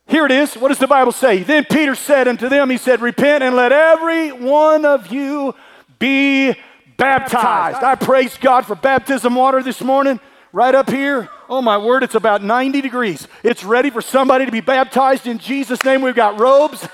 Here 0.06 0.26
it 0.26 0.32
is. 0.32 0.54
What 0.54 0.68
does 0.68 0.78
the 0.78 0.86
Bible 0.86 1.12
say? 1.12 1.42
Then 1.42 1.64
Peter 1.64 1.94
said 1.94 2.26
unto 2.26 2.48
them, 2.48 2.70
He 2.70 2.78
said, 2.78 3.00
Repent 3.00 3.44
and 3.44 3.54
let 3.54 3.72
every 3.72 4.32
one 4.32 4.84
of 4.84 5.12
you 5.12 5.54
be 5.98 6.54
baptized. 6.96 7.82
I 7.82 7.94
praise 7.94 8.36
God 8.36 8.66
for 8.66 8.74
baptism 8.74 9.34
water 9.34 9.62
this 9.62 9.80
morning 9.80 10.18
right 10.52 10.74
up 10.74 10.90
here. 10.90 11.28
Oh, 11.48 11.62
my 11.62 11.78
word, 11.78 12.02
it's 12.02 12.14
about 12.14 12.42
90 12.42 12.80
degrees. 12.80 13.28
It's 13.42 13.64
ready 13.64 13.90
for 13.90 14.02
somebody 14.02 14.46
to 14.46 14.52
be 14.52 14.60
baptized 14.60 15.26
in 15.26 15.38
Jesus' 15.38 15.82
name. 15.84 16.02
We've 16.02 16.14
got 16.14 16.38
robes, 16.40 16.86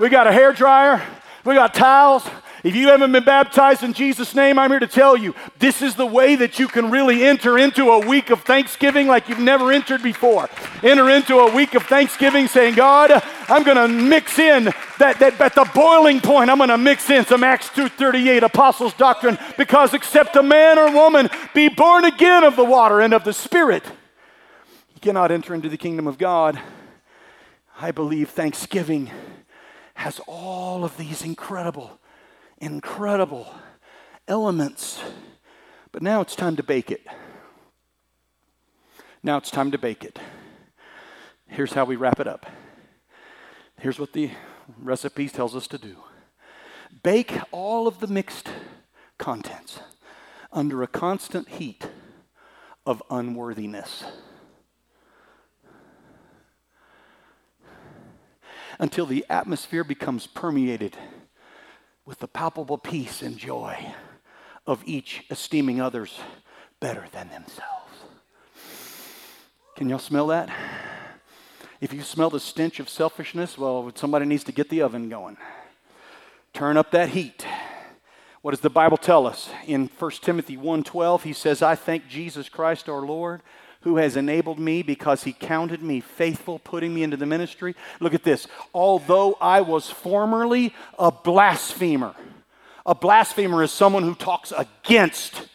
we 0.00 0.08
got 0.08 0.26
a 0.26 0.32
hair 0.32 0.52
dryer, 0.52 1.00
we 1.44 1.54
got 1.54 1.72
towels, 1.74 2.28
if 2.62 2.76
you 2.76 2.88
haven't 2.88 3.12
been 3.12 3.24
baptized 3.24 3.82
in 3.82 3.94
Jesus' 3.94 4.34
name, 4.34 4.58
I'm 4.58 4.70
here 4.70 4.80
to 4.80 4.86
tell 4.86 5.16
you 5.16 5.34
this 5.58 5.80
is 5.80 5.94
the 5.94 6.04
way 6.04 6.36
that 6.36 6.58
you 6.58 6.68
can 6.68 6.90
really 6.90 7.24
enter 7.24 7.56
into 7.56 7.90
a 7.90 8.06
week 8.06 8.28
of 8.28 8.42
Thanksgiving 8.42 9.06
like 9.06 9.28
you've 9.28 9.38
never 9.38 9.72
entered 9.72 10.02
before. 10.02 10.48
Enter 10.82 11.08
into 11.08 11.38
a 11.38 11.54
week 11.54 11.74
of 11.74 11.84
Thanksgiving 11.84 12.48
saying, 12.48 12.74
God, 12.74 13.10
I'm 13.48 13.62
going 13.62 13.78
to 13.78 13.88
mix 13.88 14.38
in 14.38 14.64
that, 14.98 15.18
that 15.20 15.40
at 15.40 15.54
the 15.54 15.70
boiling 15.74 16.20
point, 16.20 16.50
I'm 16.50 16.58
going 16.58 16.68
to 16.68 16.76
mix 16.76 17.08
in 17.08 17.24
some 17.24 17.42
Acts 17.42 17.70
2.38 17.70 18.42
apostles' 18.42 18.92
doctrine 18.92 19.38
because 19.56 19.94
except 19.94 20.36
a 20.36 20.42
man 20.42 20.78
or 20.78 20.92
woman 20.92 21.30
be 21.54 21.68
born 21.68 22.04
again 22.04 22.44
of 22.44 22.56
the 22.56 22.64
water 22.64 23.00
and 23.00 23.14
of 23.14 23.24
the 23.24 23.32
Spirit, 23.32 23.84
you 24.94 25.00
cannot 25.00 25.30
enter 25.30 25.54
into 25.54 25.70
the 25.70 25.78
kingdom 25.78 26.06
of 26.06 26.18
God. 26.18 26.60
I 27.80 27.90
believe 27.90 28.28
Thanksgiving 28.28 29.10
has 30.00 30.18
all 30.26 30.82
of 30.82 30.96
these 30.96 31.20
incredible 31.20 32.00
incredible 32.56 33.52
elements. 34.26 35.02
But 35.92 36.02
now 36.02 36.22
it's 36.22 36.34
time 36.34 36.56
to 36.56 36.62
bake 36.62 36.90
it. 36.90 37.06
Now 39.22 39.36
it's 39.36 39.50
time 39.50 39.70
to 39.72 39.78
bake 39.78 40.02
it. 40.02 40.18
Here's 41.46 41.74
how 41.74 41.84
we 41.84 41.96
wrap 41.96 42.18
it 42.18 42.26
up. 42.26 42.46
Here's 43.78 43.98
what 43.98 44.14
the 44.14 44.30
recipe 44.78 45.28
tells 45.28 45.54
us 45.54 45.66
to 45.68 45.76
do 45.76 45.96
bake 47.02 47.38
all 47.50 47.86
of 47.86 48.00
the 48.00 48.06
mixed 48.06 48.48
contents 49.18 49.80
under 50.50 50.82
a 50.82 50.86
constant 50.86 51.46
heat 51.50 51.86
of 52.86 53.02
unworthiness. 53.10 54.04
Until 58.80 59.04
the 59.04 59.26
atmosphere 59.28 59.84
becomes 59.84 60.26
permeated 60.26 60.96
with 62.06 62.18
the 62.18 62.26
palpable 62.26 62.78
peace 62.78 63.20
and 63.20 63.36
joy 63.36 63.94
of 64.66 64.82
each 64.86 65.22
esteeming 65.28 65.82
others 65.82 66.18
better 66.80 67.04
than 67.12 67.28
themselves. 67.28 67.92
Can 69.76 69.90
y'all 69.90 69.98
smell 69.98 70.28
that? 70.28 70.48
If 71.82 71.92
you 71.92 72.00
smell 72.00 72.30
the 72.30 72.40
stench 72.40 72.80
of 72.80 72.88
selfishness, 72.88 73.58
well, 73.58 73.92
somebody 73.94 74.24
needs 74.24 74.44
to 74.44 74.52
get 74.52 74.70
the 74.70 74.80
oven 74.80 75.10
going. 75.10 75.36
Turn 76.54 76.78
up 76.78 76.90
that 76.92 77.10
heat. 77.10 77.46
What 78.40 78.52
does 78.52 78.60
the 78.60 78.70
Bible 78.70 78.96
tell 78.96 79.26
us? 79.26 79.50
In 79.66 79.88
1 79.88 80.22
Timothy 80.22 80.56
1:12, 80.56 81.24
he 81.24 81.34
says, 81.34 81.60
"I 81.60 81.74
thank 81.74 82.08
Jesus 82.08 82.48
Christ 82.48 82.88
our 82.88 83.02
Lord 83.02 83.42
who 83.82 83.96
has 83.96 84.16
enabled 84.16 84.58
me 84.58 84.82
because 84.82 85.24
he 85.24 85.32
counted 85.32 85.82
me 85.82 86.00
faithful, 86.00 86.58
putting 86.58 86.92
me 86.92 87.02
into 87.02 87.16
the 87.16 87.26
ministry. 87.26 87.74
Look 87.98 88.14
at 88.14 88.24
this. 88.24 88.46
Although 88.74 89.38
I 89.40 89.62
was 89.62 89.88
formerly 89.88 90.74
a 90.98 91.10
blasphemer, 91.10 92.14
a 92.84 92.94
blasphemer 92.94 93.62
is 93.62 93.72
someone 93.72 94.02
who 94.02 94.14
talks 94.14 94.52
against 94.52 95.48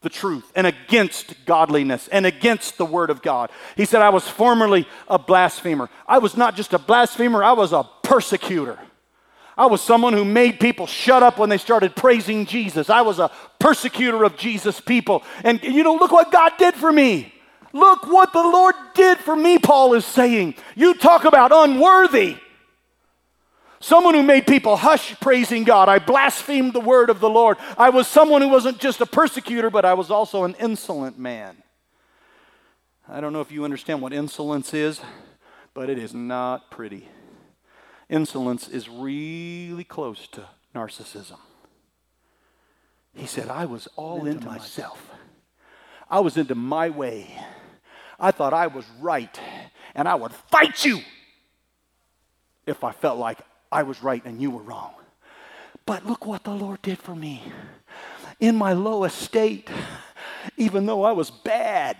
the 0.00 0.08
truth 0.08 0.50
and 0.54 0.66
against 0.66 1.44
godliness 1.44 2.08
and 2.08 2.24
against 2.24 2.78
the 2.78 2.84
word 2.84 3.10
of 3.10 3.22
God. 3.22 3.50
He 3.76 3.84
said, 3.84 4.02
I 4.02 4.10
was 4.10 4.28
formerly 4.28 4.86
a 5.08 5.18
blasphemer. 5.18 5.88
I 6.06 6.18
was 6.18 6.36
not 6.36 6.56
just 6.56 6.72
a 6.72 6.78
blasphemer, 6.78 7.42
I 7.42 7.52
was 7.52 7.72
a 7.72 7.88
persecutor. 8.02 8.78
I 9.56 9.66
was 9.66 9.82
someone 9.82 10.12
who 10.12 10.24
made 10.24 10.60
people 10.60 10.86
shut 10.86 11.24
up 11.24 11.36
when 11.36 11.48
they 11.48 11.58
started 11.58 11.96
praising 11.96 12.46
Jesus. 12.46 12.88
I 12.88 13.00
was 13.00 13.18
a 13.18 13.32
persecutor 13.58 14.22
of 14.22 14.36
Jesus' 14.36 14.80
people. 14.80 15.24
And 15.42 15.60
you 15.64 15.82
know, 15.82 15.96
look 15.96 16.12
what 16.12 16.30
God 16.30 16.52
did 16.58 16.74
for 16.74 16.92
me. 16.92 17.34
Look 17.72 18.06
what 18.06 18.32
the 18.32 18.42
Lord 18.42 18.74
did 18.94 19.18
for 19.18 19.36
me, 19.36 19.58
Paul 19.58 19.94
is 19.94 20.04
saying. 20.04 20.54
You 20.74 20.94
talk 20.94 21.24
about 21.24 21.52
unworthy. 21.52 22.36
someone 23.80 24.14
who 24.14 24.22
made 24.22 24.46
people 24.46 24.76
hush 24.76 25.18
praising 25.20 25.64
God. 25.64 25.88
I 25.88 25.98
blasphemed 25.98 26.72
the 26.72 26.80
word 26.80 27.10
of 27.10 27.20
the 27.20 27.30
Lord. 27.30 27.56
I 27.76 27.90
was 27.90 28.08
someone 28.08 28.42
who 28.42 28.48
wasn't 28.48 28.78
just 28.78 29.00
a 29.00 29.06
persecutor, 29.06 29.70
but 29.70 29.84
I 29.84 29.94
was 29.94 30.10
also 30.10 30.44
an 30.44 30.54
insolent 30.58 31.18
man. 31.18 31.56
I 33.08 33.20
don't 33.20 33.32
know 33.32 33.40
if 33.40 33.52
you 33.52 33.64
understand 33.64 34.02
what 34.02 34.12
insolence 34.12 34.74
is, 34.74 35.00
but 35.74 35.88
it 35.88 35.98
is 35.98 36.12
not 36.12 36.70
pretty. 36.70 37.08
Insolence 38.08 38.68
is 38.68 38.88
really 38.88 39.84
close 39.84 40.26
to 40.28 40.44
narcissism. 40.74 41.38
He 43.14 43.26
said, 43.26 43.48
I 43.48 43.64
was 43.64 43.88
all 43.96 44.20
into, 44.20 44.32
into 44.32 44.46
myself. 44.46 45.10
I 46.10 46.20
was 46.20 46.36
into 46.36 46.54
my 46.54 46.90
way. 46.90 47.34
I 48.18 48.30
thought 48.30 48.52
I 48.52 48.66
was 48.66 48.84
right, 49.00 49.40
and 49.94 50.08
I 50.08 50.14
would 50.14 50.32
fight 50.32 50.84
you 50.84 51.00
if 52.66 52.84
I 52.84 52.92
felt 52.92 53.18
like 53.18 53.38
I 53.70 53.82
was 53.82 54.02
right 54.02 54.24
and 54.24 54.40
you 54.40 54.50
were 54.50 54.62
wrong. 54.62 54.92
But 55.86 56.04
look 56.04 56.26
what 56.26 56.44
the 56.44 56.50
Lord 56.54 56.82
did 56.82 56.98
for 56.98 57.14
me. 57.14 57.42
In 58.40 58.56
my 58.56 58.72
lowest 58.72 59.18
state, 59.18 59.70
even 60.56 60.86
though 60.86 61.02
I 61.02 61.12
was 61.12 61.30
bad, 61.30 61.96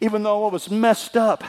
even 0.00 0.22
though 0.22 0.46
I 0.46 0.50
was 0.50 0.70
messed 0.70 1.16
up, 1.16 1.44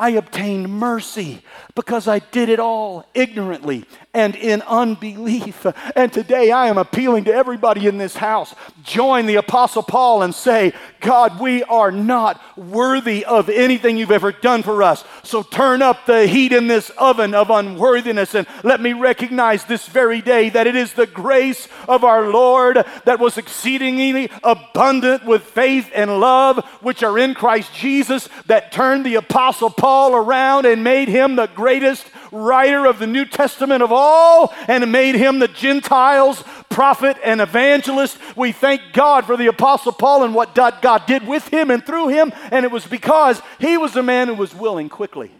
I 0.00 0.12
obtained 0.12 0.70
mercy 0.70 1.42
because 1.74 2.08
I 2.08 2.20
did 2.20 2.48
it 2.48 2.58
all 2.58 3.04
ignorantly 3.12 3.84
and 4.14 4.34
in 4.34 4.62
unbelief. 4.62 5.66
And 5.94 6.10
today 6.10 6.50
I 6.50 6.68
am 6.68 6.78
appealing 6.78 7.24
to 7.24 7.34
everybody 7.34 7.86
in 7.86 7.98
this 7.98 8.16
house. 8.16 8.54
Join 8.82 9.26
the 9.26 9.36
Apostle 9.36 9.82
Paul 9.82 10.22
and 10.22 10.34
say, 10.34 10.72
God, 11.00 11.38
we 11.38 11.62
are 11.64 11.92
not 11.92 12.40
worthy 12.56 13.26
of 13.26 13.50
anything 13.50 13.98
you've 13.98 14.10
ever 14.10 14.32
done 14.32 14.62
for 14.62 14.82
us. 14.82 15.04
So 15.22 15.42
turn 15.42 15.82
up 15.82 16.06
the 16.06 16.26
heat 16.26 16.52
in 16.52 16.66
this 16.66 16.88
oven 16.96 17.34
of 17.34 17.50
unworthiness 17.50 18.34
and 18.34 18.46
let 18.64 18.80
me 18.80 18.94
recognize 18.94 19.64
this 19.64 19.86
very 19.86 20.22
day 20.22 20.48
that 20.48 20.66
it 20.66 20.76
is 20.76 20.94
the 20.94 21.06
grace 21.06 21.68
of 21.86 22.04
our 22.04 22.30
Lord 22.30 22.84
that 23.04 23.20
was 23.20 23.36
exceedingly 23.36 24.30
abundant 24.42 25.26
with 25.26 25.42
faith 25.42 25.90
and 25.94 26.20
love, 26.20 26.64
which 26.80 27.02
are 27.02 27.18
in 27.18 27.34
Christ 27.34 27.74
Jesus, 27.74 28.30
that 28.46 28.72
turned 28.72 29.04
the 29.04 29.16
Apostle 29.16 29.68
Paul 29.68 29.89
Paul 29.90 30.14
around 30.14 30.66
and 30.66 30.84
made 30.84 31.08
him 31.08 31.34
the 31.34 31.48
greatest 31.48 32.06
writer 32.30 32.86
of 32.86 33.00
the 33.00 33.08
New 33.08 33.24
Testament 33.24 33.82
of 33.82 33.90
all 33.90 34.54
and 34.68 34.92
made 34.92 35.16
him 35.16 35.40
the 35.40 35.48
Gentiles' 35.48 36.44
prophet 36.68 37.16
and 37.24 37.40
evangelist. 37.40 38.16
We 38.36 38.52
thank 38.52 38.82
God 38.92 39.24
for 39.24 39.36
the 39.36 39.48
Apostle 39.48 39.90
Paul 39.90 40.22
and 40.22 40.32
what 40.32 40.54
God 40.54 41.06
did 41.08 41.26
with 41.26 41.48
him 41.48 41.72
and 41.72 41.84
through 41.84 42.06
him. 42.06 42.32
And 42.52 42.64
it 42.64 42.70
was 42.70 42.86
because 42.86 43.42
he 43.58 43.76
was 43.76 43.96
a 43.96 44.02
man 44.04 44.28
who 44.28 44.34
was 44.34 44.54
willing 44.54 44.88
quickly 44.88 45.32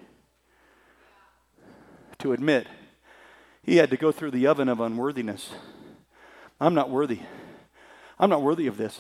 to 2.19 2.33
admit 2.33 2.67
he 3.63 3.77
had 3.77 3.91
to 3.91 3.97
go 3.97 4.11
through 4.11 4.33
the 4.33 4.49
oven 4.49 4.69
of 4.69 4.81
unworthiness. 4.81 5.51
I'm 6.61 6.75
not 6.75 6.91
worthy. 6.91 7.21
I'm 8.19 8.31
not 8.31 8.43
worthy 8.43 8.67
of 8.67 8.77
this. 8.77 8.99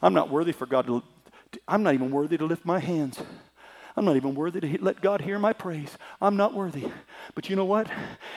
I'm 0.00 0.14
not 0.14 0.30
worthy 0.30 0.52
for 0.52 0.66
God 0.66 0.86
to, 0.86 1.02
I'm 1.66 1.82
not 1.82 1.94
even 1.94 2.12
worthy 2.12 2.38
to 2.38 2.46
lift 2.46 2.64
my 2.64 2.78
hands. 2.78 3.20
I'm 3.98 4.04
not 4.04 4.14
even 4.14 4.36
worthy 4.36 4.60
to 4.60 4.78
let 4.80 5.00
God 5.00 5.22
hear 5.22 5.40
my 5.40 5.52
praise. 5.52 5.98
I'm 6.22 6.36
not 6.36 6.54
worthy. 6.54 6.86
But 7.34 7.50
you 7.50 7.56
know 7.56 7.64
what? 7.64 7.88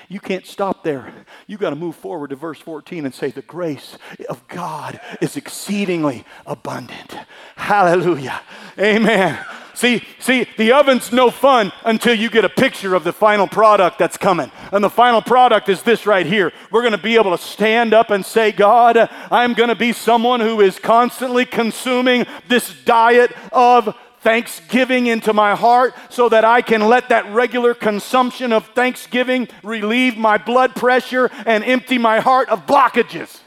You 0.10 0.20
can't 0.20 0.44
stop 0.44 0.84
there. 0.84 1.14
You 1.46 1.60
got 1.60 1.70
to 1.70 1.76
move 1.76 1.96
forward 1.96 2.32
to 2.32 2.36
verse 2.36 2.58
14 2.60 3.06
and 3.06 3.14
say, 3.14 3.30
The 3.30 3.44
grace 3.44 3.96
of 4.28 4.48
God 4.48 5.00
is 5.22 5.38
exceedingly 5.38 6.26
abundant. 6.48 7.16
Hallelujah. 7.56 8.42
Amen. 8.80 9.38
See, 9.76 10.04
see, 10.18 10.48
the 10.58 10.72
oven's 10.72 11.12
no 11.12 11.30
fun 11.30 11.72
until 11.86 12.16
you 12.16 12.32
get 12.32 12.44
a 12.44 12.50
picture 12.50 12.96
of 12.96 13.04
the 13.04 13.14
final 13.14 13.48
product 13.48 14.00
that's 14.00 14.18
coming. 14.18 14.52
And 14.72 14.84
the 14.84 14.90
final 14.90 15.22
product 15.22 15.70
is 15.70 15.84
this 15.84 16.08
right 16.08 16.26
here. 16.26 16.52
We're 16.72 16.82
going 16.82 16.92
to 16.94 16.98
be 16.98 17.18
able 17.18 17.38
to 17.38 17.44
stand 17.44 17.94
up 17.94 18.10
and 18.10 18.26
say, 18.26 18.52
God, 18.52 18.98
I'm 19.30 19.54
going 19.54 19.70
to 19.70 19.76
be 19.76 19.94
someone 19.94 20.40
who 20.40 20.60
is 20.60 20.80
constantly 20.80 21.46
consuming 21.46 22.26
this 22.48 22.74
diet 22.84 23.32
of 23.52 23.96
thanksgiving 24.22 25.08
into 25.08 25.34
my 25.34 25.56
heart 25.56 25.94
so 26.10 26.30
that 26.30 26.46
I 26.46 26.62
can 26.62 26.88
let 26.88 27.10
that 27.10 27.32
regular 27.34 27.74
consumption 27.74 28.54
of 28.54 28.68
thanksgiving 28.68 29.48
relieve 29.64 30.18
my 30.18 30.38
blood 30.38 30.76
pressure 30.76 31.30
and 31.46 31.64
empty 31.64 31.98
my 31.98 32.20
heart 32.20 32.50
of 32.50 32.66
blockages. 32.66 33.40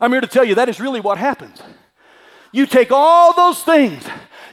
I'm 0.00 0.12
here 0.12 0.20
to 0.20 0.26
tell 0.26 0.44
you 0.44 0.56
that 0.56 0.68
is 0.68 0.80
really 0.80 1.00
what 1.00 1.18
happens. 1.18 1.62
You 2.52 2.66
take 2.66 2.90
all 2.90 3.34
those 3.34 3.62
things, 3.62 4.02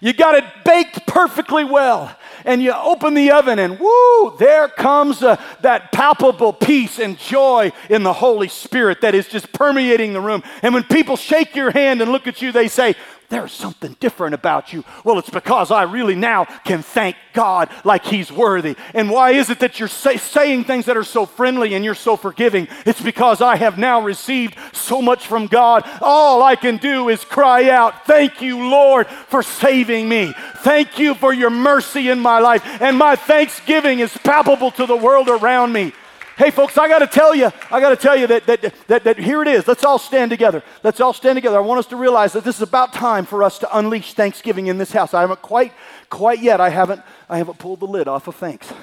you 0.01 0.11
got 0.11 0.35
it 0.35 0.43
baked 0.65 1.07
perfectly 1.07 1.63
well, 1.63 2.13
and 2.43 2.61
you 2.61 2.73
open 2.73 3.13
the 3.13 3.31
oven, 3.31 3.59
and 3.59 3.79
woo, 3.79 4.35
there 4.37 4.67
comes 4.67 5.23
uh, 5.23 5.41
that 5.61 5.93
palpable 5.93 6.51
peace 6.51 6.99
and 6.99 7.17
joy 7.17 7.71
in 7.89 8.03
the 8.03 8.11
Holy 8.11 8.49
Spirit 8.49 8.99
that 9.01 9.15
is 9.15 9.29
just 9.29 9.53
permeating 9.53 10.11
the 10.11 10.19
room. 10.19 10.43
And 10.61 10.73
when 10.73 10.83
people 10.83 11.15
shake 11.15 11.55
your 11.55 11.71
hand 11.71 12.01
and 12.01 12.11
look 12.11 12.27
at 12.27 12.41
you, 12.41 12.51
they 12.51 12.67
say, 12.67 12.95
there's 13.33 13.51
something 13.51 13.95
different 13.99 14.35
about 14.35 14.73
you. 14.73 14.83
Well, 15.03 15.17
it's 15.17 15.29
because 15.29 15.71
I 15.71 15.83
really 15.83 16.15
now 16.15 16.45
can 16.45 16.83
thank 16.83 17.15
God 17.33 17.69
like 17.83 18.05
He's 18.05 18.31
worthy. 18.31 18.75
And 18.93 19.09
why 19.09 19.31
is 19.31 19.49
it 19.49 19.59
that 19.59 19.79
you're 19.79 19.89
say, 19.89 20.17
saying 20.17 20.65
things 20.65 20.85
that 20.85 20.97
are 20.97 21.03
so 21.03 21.25
friendly 21.25 21.73
and 21.73 21.83
you're 21.83 21.95
so 21.95 22.15
forgiving? 22.15 22.67
It's 22.85 23.01
because 23.01 23.41
I 23.41 23.55
have 23.55 23.77
now 23.77 24.01
received 24.01 24.55
so 24.71 25.01
much 25.01 25.25
from 25.25 25.47
God. 25.47 25.83
All 26.01 26.43
I 26.43 26.55
can 26.55 26.77
do 26.77 27.09
is 27.09 27.25
cry 27.25 27.69
out, 27.69 28.05
Thank 28.05 28.41
you, 28.41 28.69
Lord, 28.69 29.07
for 29.07 29.41
saving 29.41 30.07
me. 30.07 30.33
Thank 30.57 30.99
you 30.99 31.15
for 31.15 31.33
your 31.33 31.49
mercy 31.49 32.09
in 32.09 32.19
my 32.19 32.39
life. 32.39 32.63
And 32.81 32.97
my 32.97 33.15
thanksgiving 33.15 33.99
is 33.99 34.15
palpable 34.17 34.71
to 34.71 34.85
the 34.85 34.95
world 34.95 35.27
around 35.27 35.73
me. 35.73 35.93
Hey, 36.35 36.49
folks, 36.49 36.79
I 36.79 36.87
got 36.87 36.99
to 36.99 37.07
tell 37.07 37.35
you, 37.35 37.51
I 37.69 37.79
got 37.79 37.89
to 37.89 37.95
tell 37.95 38.15
you 38.15 38.25
that, 38.25 38.47
that, 38.47 38.73
that, 38.87 39.03
that 39.03 39.19
here 39.19 39.43
it 39.43 39.47
is. 39.47 39.67
Let's 39.67 39.85
all 39.85 39.99
stand 39.99 40.31
together. 40.31 40.63
Let's 40.81 40.99
all 40.99 41.13
stand 41.13 41.37
together. 41.37 41.57
I 41.57 41.61
want 41.61 41.77
us 41.77 41.85
to 41.87 41.95
realize 41.95 42.33
that 42.33 42.43
this 42.43 42.55
is 42.55 42.63
about 42.63 42.91
time 42.91 43.25
for 43.25 43.43
us 43.43 43.59
to 43.59 43.77
unleash 43.77 44.15
Thanksgiving 44.15 44.65
in 44.65 44.79
this 44.79 44.91
house. 44.91 45.13
I 45.13 45.21
haven't 45.21 45.43
quite, 45.43 45.73
quite 46.09 46.41
yet, 46.41 46.59
I 46.59 46.69
haven't, 46.69 47.03
I 47.29 47.37
haven't 47.37 47.59
pulled 47.59 47.81
the 47.81 47.87
lid 47.87 48.07
off 48.07 48.27
of 48.27 48.35
thanks. 48.35 48.73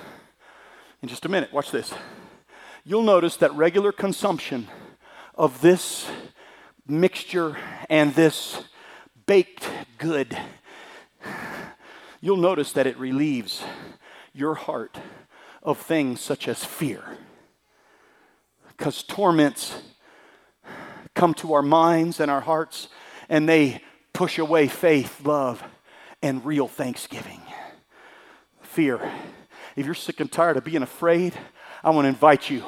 In 1.03 1.09
just 1.09 1.25
a 1.25 1.29
minute, 1.29 1.53
watch 1.53 1.73
this. 1.73 1.93
You'll 2.85 3.03
notice 3.03 3.37
that 3.39 3.53
regular 3.55 3.91
consumption 3.91 4.69
of 5.35 5.61
this 5.61 6.09
mixture 6.87 7.57
and 7.89 8.15
this 8.15 8.63
baked 9.27 9.69
good, 9.99 10.39
you'll 12.21 12.37
notice 12.37 12.71
that 12.73 12.87
it 12.87 12.97
relieves 12.97 13.65
your 14.33 14.55
heart 14.55 14.99
of 15.65 15.79
things 15.79 16.21
such 16.21 16.47
as 16.47 16.65
fear 16.65 17.17
because 18.81 19.03
torments 19.03 19.75
come 21.15 21.35
to 21.35 21.53
our 21.53 21.61
minds 21.61 22.19
and 22.19 22.31
our 22.31 22.41
hearts 22.41 22.89
and 23.29 23.47
they 23.47 23.83
push 24.15 24.39
away 24.39 24.69
faith, 24.69 25.21
love, 25.27 25.63
and 26.23 26.43
real 26.47 26.67
thanksgiving. 26.67 27.43
Fear. 28.63 28.99
If 29.77 29.85
you're 29.85 29.95
sick 29.95 30.19
and 30.19 30.33
tired 30.33 30.57
of 30.57 30.65
being 30.65 30.83
afraid, 30.83 31.35
I 31.85 31.91
want 31.91 32.07
to 32.07 32.09
invite 32.09 32.49
you 32.49 32.65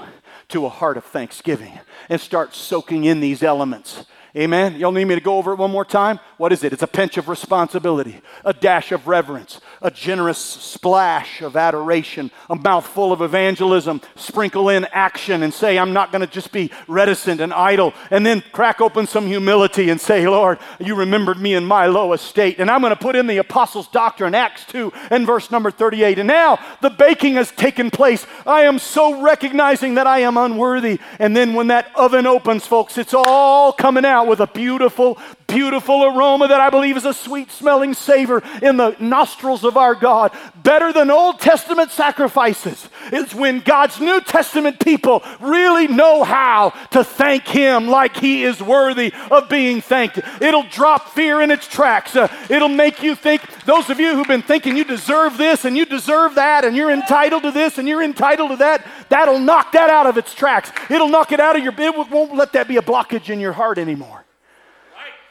to 0.48 0.66
a 0.66 0.68
heart 0.68 0.98
of 0.98 1.04
thanksgiving 1.04 1.80
and 2.10 2.20
start 2.20 2.54
soaking 2.54 3.04
in 3.04 3.20
these 3.20 3.42
elements 3.42 4.04
Amen. 4.34 4.76
Y'all 4.76 4.92
need 4.92 5.04
me 5.04 5.14
to 5.14 5.20
go 5.20 5.36
over 5.36 5.52
it 5.52 5.58
one 5.58 5.70
more 5.70 5.84
time? 5.84 6.18
What 6.38 6.54
is 6.54 6.64
it? 6.64 6.72
It's 6.72 6.82
a 6.82 6.86
pinch 6.86 7.18
of 7.18 7.28
responsibility, 7.28 8.22
a 8.46 8.54
dash 8.54 8.90
of 8.90 9.06
reverence, 9.06 9.60
a 9.82 9.90
generous 9.90 10.38
splash 10.38 11.42
of 11.42 11.54
adoration, 11.54 12.30
a 12.48 12.56
mouthful 12.56 13.12
of 13.12 13.20
evangelism, 13.20 14.00
sprinkle 14.16 14.70
in 14.70 14.86
action 14.86 15.42
and 15.42 15.52
say, 15.52 15.78
I'm 15.78 15.92
not 15.92 16.12
going 16.12 16.22
to 16.22 16.26
just 16.26 16.50
be 16.50 16.70
reticent 16.88 17.42
and 17.42 17.52
idle, 17.52 17.92
and 18.10 18.24
then 18.24 18.42
crack 18.52 18.80
open 18.80 19.06
some 19.06 19.26
humility 19.26 19.90
and 19.90 20.00
say, 20.00 20.26
Lord, 20.26 20.58
you 20.80 20.94
remembered 20.94 21.38
me 21.38 21.52
in 21.52 21.66
my 21.66 21.84
low 21.84 22.14
estate. 22.14 22.58
And 22.58 22.70
I'm 22.70 22.80
going 22.80 22.94
to 22.94 22.96
put 22.96 23.16
in 23.16 23.26
the 23.26 23.36
apostles' 23.36 23.88
doctrine, 23.88 24.34
Acts 24.34 24.64
2 24.64 24.94
and 25.10 25.26
verse 25.26 25.50
number 25.50 25.70
38. 25.70 26.18
And 26.18 26.26
now 26.26 26.58
the 26.80 26.88
baking 26.88 27.34
has 27.34 27.50
taken 27.50 27.90
place. 27.90 28.26
I 28.46 28.62
am 28.62 28.78
so 28.78 29.20
recognizing 29.20 29.96
that 29.96 30.06
I 30.06 30.20
am 30.20 30.38
unworthy. 30.38 31.00
And 31.18 31.36
then 31.36 31.52
when 31.52 31.66
that 31.66 31.94
oven 31.94 32.26
opens, 32.26 32.66
folks, 32.66 32.96
it's 32.96 33.12
all 33.12 33.74
coming 33.74 34.06
out 34.06 34.21
out 34.22 34.28
with 34.28 34.40
a 34.40 34.46
beautiful, 34.46 35.18
beautiful 35.46 36.04
aroma 36.04 36.48
that 36.48 36.60
I 36.60 36.70
believe 36.70 36.96
is 36.96 37.04
a 37.04 37.12
sweet 37.12 37.50
smelling 37.50 37.94
savor 37.94 38.42
in 38.62 38.76
the 38.76 38.96
nostrils 39.00 39.64
of 39.64 39.76
our 39.76 39.94
God. 39.94 40.32
Better 40.62 40.92
than 40.92 41.10
Old 41.10 41.40
Testament 41.40 41.90
sacrifices 41.90 42.88
is 43.12 43.34
when 43.34 43.60
God's 43.60 44.00
New 44.00 44.20
Testament 44.20 44.78
people 44.80 45.22
really 45.40 45.88
know 45.88 46.22
how 46.22 46.70
to 46.92 47.02
thank 47.04 47.46
Him 47.46 47.88
like 47.88 48.16
He 48.16 48.44
is 48.44 48.62
worthy 48.62 49.12
of 49.30 49.48
being 49.48 49.80
thanked. 49.80 50.20
It'll 50.40 50.62
drop 50.62 51.10
fear 51.10 51.40
in 51.40 51.50
its 51.50 51.66
tracks. 51.66 52.14
Uh, 52.14 52.28
it'll 52.48 52.68
make 52.68 53.02
you 53.02 53.14
think, 53.14 53.42
those 53.64 53.90
of 53.90 53.98
you 53.98 54.14
who've 54.14 54.26
been 54.26 54.42
thinking 54.42 54.76
you 54.76 54.84
deserve 54.84 55.36
this 55.36 55.64
and 55.64 55.76
you 55.76 55.84
deserve 55.84 56.36
that 56.36 56.64
and 56.64 56.76
you're 56.76 56.90
entitled 56.90 57.42
to 57.42 57.50
this 57.50 57.78
and 57.78 57.88
you're 57.88 58.02
entitled 58.02 58.50
to 58.50 58.56
that, 58.56 58.86
that'll 59.08 59.40
knock 59.40 59.72
that 59.72 59.90
out 59.90 60.06
of 60.06 60.16
its 60.16 60.32
tracks. 60.32 60.70
It'll 60.88 61.08
knock 61.08 61.32
it 61.32 61.40
out 61.40 61.56
of 61.56 61.62
your, 61.62 61.74
it 61.76 62.10
won't 62.10 62.34
let 62.34 62.52
that 62.52 62.68
be 62.68 62.76
a 62.76 62.82
blockage 62.82 63.28
in 63.28 63.40
your 63.40 63.52
heart 63.52 63.78
anymore. 63.78 64.11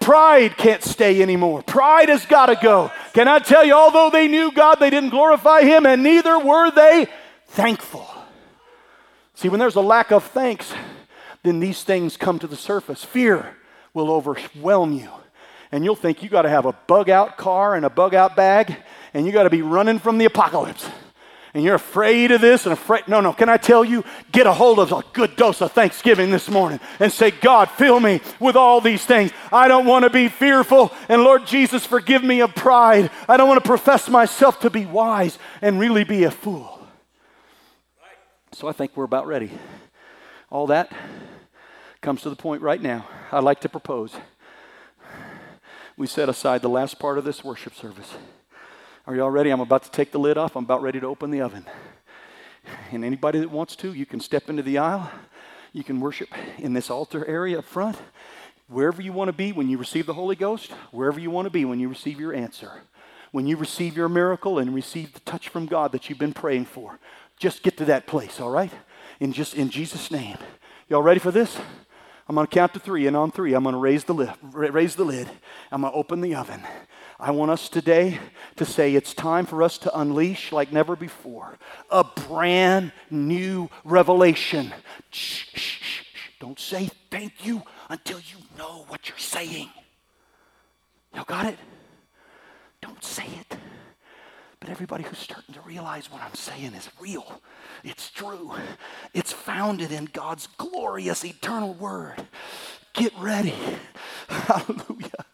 Pride 0.01 0.57
can't 0.57 0.83
stay 0.83 1.21
anymore. 1.21 1.61
Pride 1.61 2.09
has 2.09 2.25
got 2.25 2.47
to 2.47 2.55
go. 2.55 2.91
Can 3.13 3.27
I 3.27 3.39
tell 3.39 3.63
you, 3.63 3.73
although 3.73 4.09
they 4.09 4.27
knew 4.27 4.51
God, 4.51 4.75
they 4.75 4.89
didn't 4.89 5.11
glorify 5.11 5.61
Him, 5.61 5.85
and 5.85 6.03
neither 6.03 6.37
were 6.39 6.71
they 6.71 7.07
thankful. 7.47 8.07
See, 9.35 9.47
when 9.47 9.59
there's 9.59 9.75
a 9.75 9.81
lack 9.81 10.11
of 10.11 10.23
thanks, 10.23 10.73
then 11.43 11.59
these 11.59 11.83
things 11.83 12.17
come 12.17 12.39
to 12.39 12.47
the 12.47 12.55
surface. 12.55 13.03
Fear 13.03 13.55
will 13.93 14.11
overwhelm 14.11 14.93
you. 14.93 15.09
And 15.71 15.85
you'll 15.85 15.95
think 15.95 16.21
you 16.21 16.29
got 16.29 16.41
to 16.41 16.49
have 16.49 16.65
a 16.65 16.73
bug 16.87 17.09
out 17.09 17.37
car 17.37 17.75
and 17.75 17.85
a 17.85 17.89
bug 17.89 18.13
out 18.13 18.35
bag, 18.35 18.75
and 19.13 19.25
you 19.25 19.31
got 19.31 19.43
to 19.43 19.49
be 19.49 19.61
running 19.61 19.99
from 19.99 20.17
the 20.17 20.25
apocalypse 20.25 20.89
and 21.53 21.63
you're 21.63 21.75
afraid 21.75 22.31
of 22.31 22.41
this 22.41 22.65
and 22.65 22.73
afraid. 22.73 23.07
No, 23.07 23.19
no. 23.19 23.33
Can 23.33 23.49
I 23.49 23.57
tell 23.57 23.83
you? 23.83 24.03
Get 24.31 24.47
a 24.47 24.53
hold 24.53 24.79
of 24.79 24.91
a 24.91 25.03
good 25.13 25.35
dose 25.35 25.61
of 25.61 25.71
thanksgiving 25.71 26.31
this 26.31 26.49
morning 26.49 26.79
and 26.99 27.11
say, 27.11 27.31
God, 27.31 27.69
fill 27.69 27.99
me 27.99 28.21
with 28.39 28.55
all 28.55 28.81
these 28.81 29.05
things. 29.05 29.31
I 29.51 29.67
don't 29.67 29.85
want 29.85 30.03
to 30.03 30.09
be 30.09 30.29
fearful. 30.29 30.91
And 31.09 31.23
Lord 31.23 31.45
Jesus, 31.45 31.85
forgive 31.85 32.23
me 32.23 32.41
of 32.41 32.55
pride. 32.55 33.11
I 33.27 33.37
don't 33.37 33.49
want 33.49 33.61
to 33.63 33.67
profess 33.67 34.07
myself 34.09 34.61
to 34.61 34.69
be 34.69 34.85
wise 34.85 35.37
and 35.61 35.79
really 35.79 36.03
be 36.03 36.23
a 36.23 36.31
fool. 36.31 36.79
So 38.53 38.67
I 38.67 38.71
think 38.71 38.95
we're 38.95 39.05
about 39.05 39.27
ready. 39.27 39.51
All 40.49 40.67
that 40.67 40.91
comes 42.01 42.21
to 42.21 42.29
the 42.29 42.35
point 42.35 42.61
right 42.61 42.81
now. 42.81 43.07
I'd 43.31 43.43
like 43.43 43.61
to 43.61 43.69
propose 43.69 44.13
we 45.97 46.07
set 46.07 46.29
aside 46.29 46.63
the 46.63 46.69
last 46.69 46.97
part 46.97 47.19
of 47.19 47.25
this 47.25 47.43
worship 47.43 47.75
service. 47.75 48.15
Are 49.11 49.15
you 49.15 49.23
all 49.23 49.29
ready? 49.29 49.49
I'm 49.49 49.59
about 49.59 49.83
to 49.83 49.91
take 49.91 50.13
the 50.13 50.19
lid 50.19 50.37
off. 50.37 50.55
I'm 50.55 50.63
about 50.63 50.81
ready 50.81 51.01
to 51.01 51.05
open 51.05 51.31
the 51.31 51.41
oven. 51.41 51.65
And 52.93 53.03
anybody 53.03 53.39
that 53.39 53.51
wants 53.51 53.75
to, 53.75 53.91
you 53.91 54.05
can 54.05 54.21
step 54.21 54.49
into 54.49 54.63
the 54.63 54.77
aisle. 54.77 55.11
You 55.73 55.83
can 55.83 55.99
worship 55.99 56.29
in 56.57 56.71
this 56.71 56.89
altar 56.89 57.27
area 57.27 57.59
up 57.59 57.65
front. 57.65 57.97
Wherever 58.69 59.01
you 59.01 59.11
want 59.11 59.27
to 59.27 59.33
be 59.33 59.51
when 59.51 59.67
you 59.67 59.77
receive 59.77 60.05
the 60.05 60.13
Holy 60.13 60.37
Ghost, 60.37 60.71
wherever 60.91 61.19
you 61.19 61.29
want 61.29 61.45
to 61.45 61.49
be 61.49 61.65
when 61.65 61.77
you 61.77 61.89
receive 61.89 62.21
your 62.21 62.33
answer, 62.33 62.83
when 63.33 63.47
you 63.47 63.57
receive 63.57 63.97
your 63.97 64.07
miracle 64.07 64.57
and 64.57 64.73
receive 64.73 65.11
the 65.11 65.19
touch 65.19 65.49
from 65.49 65.65
God 65.65 65.91
that 65.91 66.09
you've 66.09 66.17
been 66.17 66.31
praying 66.31 66.63
for, 66.63 66.97
just 67.37 67.63
get 67.63 67.75
to 67.79 67.85
that 67.85 68.07
place, 68.07 68.39
all 68.39 68.49
right? 68.49 68.71
In 69.19 69.33
just 69.33 69.55
in 69.55 69.69
Jesus' 69.69 70.09
name. 70.09 70.37
Y'all 70.87 71.03
ready 71.03 71.19
for 71.19 71.31
this? 71.31 71.57
I'm 72.29 72.35
going 72.35 72.47
to 72.47 72.53
count 72.53 72.73
to 72.75 72.79
three, 72.79 73.07
and 73.07 73.17
on 73.17 73.31
three, 73.31 73.55
I'm 73.55 73.63
going 73.63 73.73
to 73.73 73.79
raise 73.79 74.05
the 74.05 74.13
lid. 74.13 74.31
Raise 74.41 74.95
the 74.95 75.03
lid. 75.03 75.29
I'm 75.69 75.81
going 75.81 75.91
to 75.91 75.99
open 75.99 76.21
the 76.21 76.33
oven. 76.33 76.63
I 77.23 77.29
want 77.29 77.51
us 77.51 77.69
today 77.69 78.17
to 78.55 78.65
say 78.65 78.95
it's 78.95 79.13
time 79.13 79.45
for 79.45 79.61
us 79.61 79.77
to 79.79 79.95
unleash 79.95 80.51
like 80.51 80.71
never 80.71 80.95
before 80.95 81.59
a 81.91 82.03
brand 82.03 82.91
new 83.11 83.69
revelation. 83.83 84.73
Shh, 85.11 85.45
shh, 85.53 85.81
shh, 85.83 86.01
Don't 86.39 86.59
say 86.59 86.89
thank 87.11 87.45
you 87.45 87.61
until 87.89 88.17
you 88.17 88.37
know 88.57 88.85
what 88.87 89.07
you're 89.07 89.19
saying. 89.19 89.69
Y'all 91.13 91.23
got 91.25 91.45
it? 91.45 91.59
Don't 92.81 93.03
say 93.03 93.27
it. 93.39 93.55
But 94.61 94.69
everybody 94.69 95.03
who's 95.03 95.17
starting 95.17 95.55
to 95.55 95.61
realize 95.61 96.11
what 96.11 96.21
I'm 96.21 96.35
saying 96.35 96.73
is 96.75 96.87
real. 96.99 97.41
It's 97.83 98.11
true. 98.11 98.53
It's 99.11 99.33
founded 99.33 99.91
in 99.91 100.05
God's 100.05 100.47
glorious 100.57 101.25
eternal 101.25 101.73
word. 101.73 102.27
Get 102.93 103.11
ready. 103.17 103.55
Hallelujah. 104.29 105.25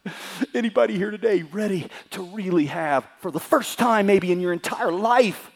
Anybody 0.54 0.96
here 0.96 1.10
today 1.10 1.42
ready 1.42 1.88
to 2.12 2.22
really 2.22 2.66
have, 2.66 3.06
for 3.20 3.30
the 3.30 3.38
first 3.38 3.78
time 3.78 4.06
maybe 4.06 4.32
in 4.32 4.40
your 4.40 4.54
entire 4.54 4.90
life, 4.90 5.50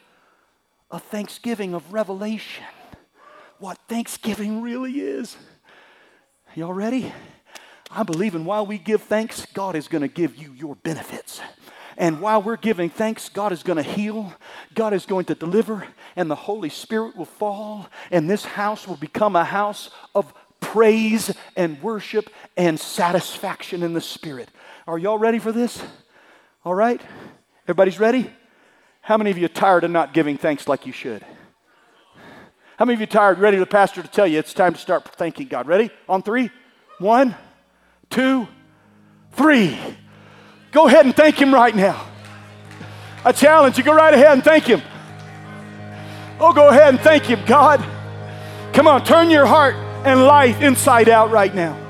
a 0.91 0.99
thanksgiving 0.99 1.73
of 1.73 1.95
revelation? 1.95 2.65
What 3.59 3.79
Thanksgiving 3.89 4.61
really 4.61 5.01
is. 5.01 5.37
Y'all 6.55 6.75
ready? 6.75 7.11
I 7.91 8.03
believe 8.03 8.35
in 8.35 8.45
while 8.45 8.67
we 8.67 8.77
give 8.77 9.03
thanks, 9.03 9.47
God 9.55 9.77
is 9.77 9.89
going 9.89 10.03
to 10.03 10.09
give 10.09 10.37
you 10.37 10.53
your 10.53 10.75
benefits. 10.75 11.41
And 11.97 12.21
while 12.21 12.43
we're 12.43 12.57
giving 12.57 12.91
thanks, 12.91 13.29
God 13.29 13.53
is 13.53 13.63
going 13.63 13.77
to 13.77 13.83
heal, 13.83 14.33
God 14.75 14.95
is 14.95 15.07
going 15.07 15.27
to 15.27 15.35
deliver, 15.35 15.87
and 16.17 16.31
the 16.31 16.35
Holy 16.35 16.69
Spirit 16.69 17.17
will 17.17 17.25
fall, 17.25 17.89
and 18.11 18.29
this 18.29 18.45
house 18.45 18.89
will 18.89 18.97
become 18.97 19.37
a 19.37 19.45
house 19.45 19.91
of 20.15 20.33
praise 20.61 21.35
and 21.57 21.83
worship 21.83 22.31
and 22.57 22.79
satisfaction 22.79 23.83
in 23.83 23.93
the 23.93 24.01
Spirit. 24.01 24.49
Are 24.87 24.99
y'all 24.99 25.19
ready 25.19 25.39
for 25.39 25.53
this? 25.53 25.83
All 26.65 26.75
right? 26.75 27.01
Everybody's 27.65 28.01
ready? 28.01 28.31
How 29.03 29.17
many 29.17 29.31
of 29.31 29.39
you 29.39 29.47
are 29.47 29.49
tired 29.49 29.85
of 29.85 29.91
not 29.91 30.15
giving 30.15 30.39
thanks 30.39 30.69
like 30.69 30.87
you 30.87 30.93
should? 30.93 31.25
How 32.79 32.85
many 32.85 32.95
of 32.95 33.01
you 33.01 33.05
are 33.05 33.07
tired, 33.07 33.39
ready 33.39 33.59
the 33.59 33.67
pastor 33.67 34.03
to 34.03 34.09
tell 34.09 34.27
you 34.27 34.39
it's 34.39 34.55
time 34.55 34.73
to 34.73 34.79
start 34.79 35.05
thanking 35.17 35.49
God? 35.49 35.67
Ready? 35.67 35.91
On 36.09 36.23
three? 36.23 36.51
One, 36.99 37.35
two, 38.11 38.49
three. 39.33 39.79
Go 40.73 40.89
ahead 40.89 41.05
and 41.07 41.15
thank 41.15 41.41
Him 41.41 41.55
right 41.55 41.77
now. 41.77 42.07
I 43.25 43.33
challenge 43.33 43.79
you, 43.79 43.85
go 43.85 43.95
right 43.95 44.13
ahead 44.13 44.33
and 44.33 44.43
thank 44.43 44.65
Him. 44.65 44.83
Oh, 46.41 46.53
go 46.53 46.69
ahead 46.69 46.89
and 46.95 47.01
thank 47.01 47.25
Him, 47.25 47.45
God. 47.47 47.85
Come 48.73 48.89
on, 48.89 49.05
turn 49.05 49.31
your 49.31 49.47
heart 49.47 49.75
and 50.05 50.25
life 50.25 50.61
inside 50.61 51.09
out 51.09 51.31
right 51.31 51.55
now. 51.55 51.82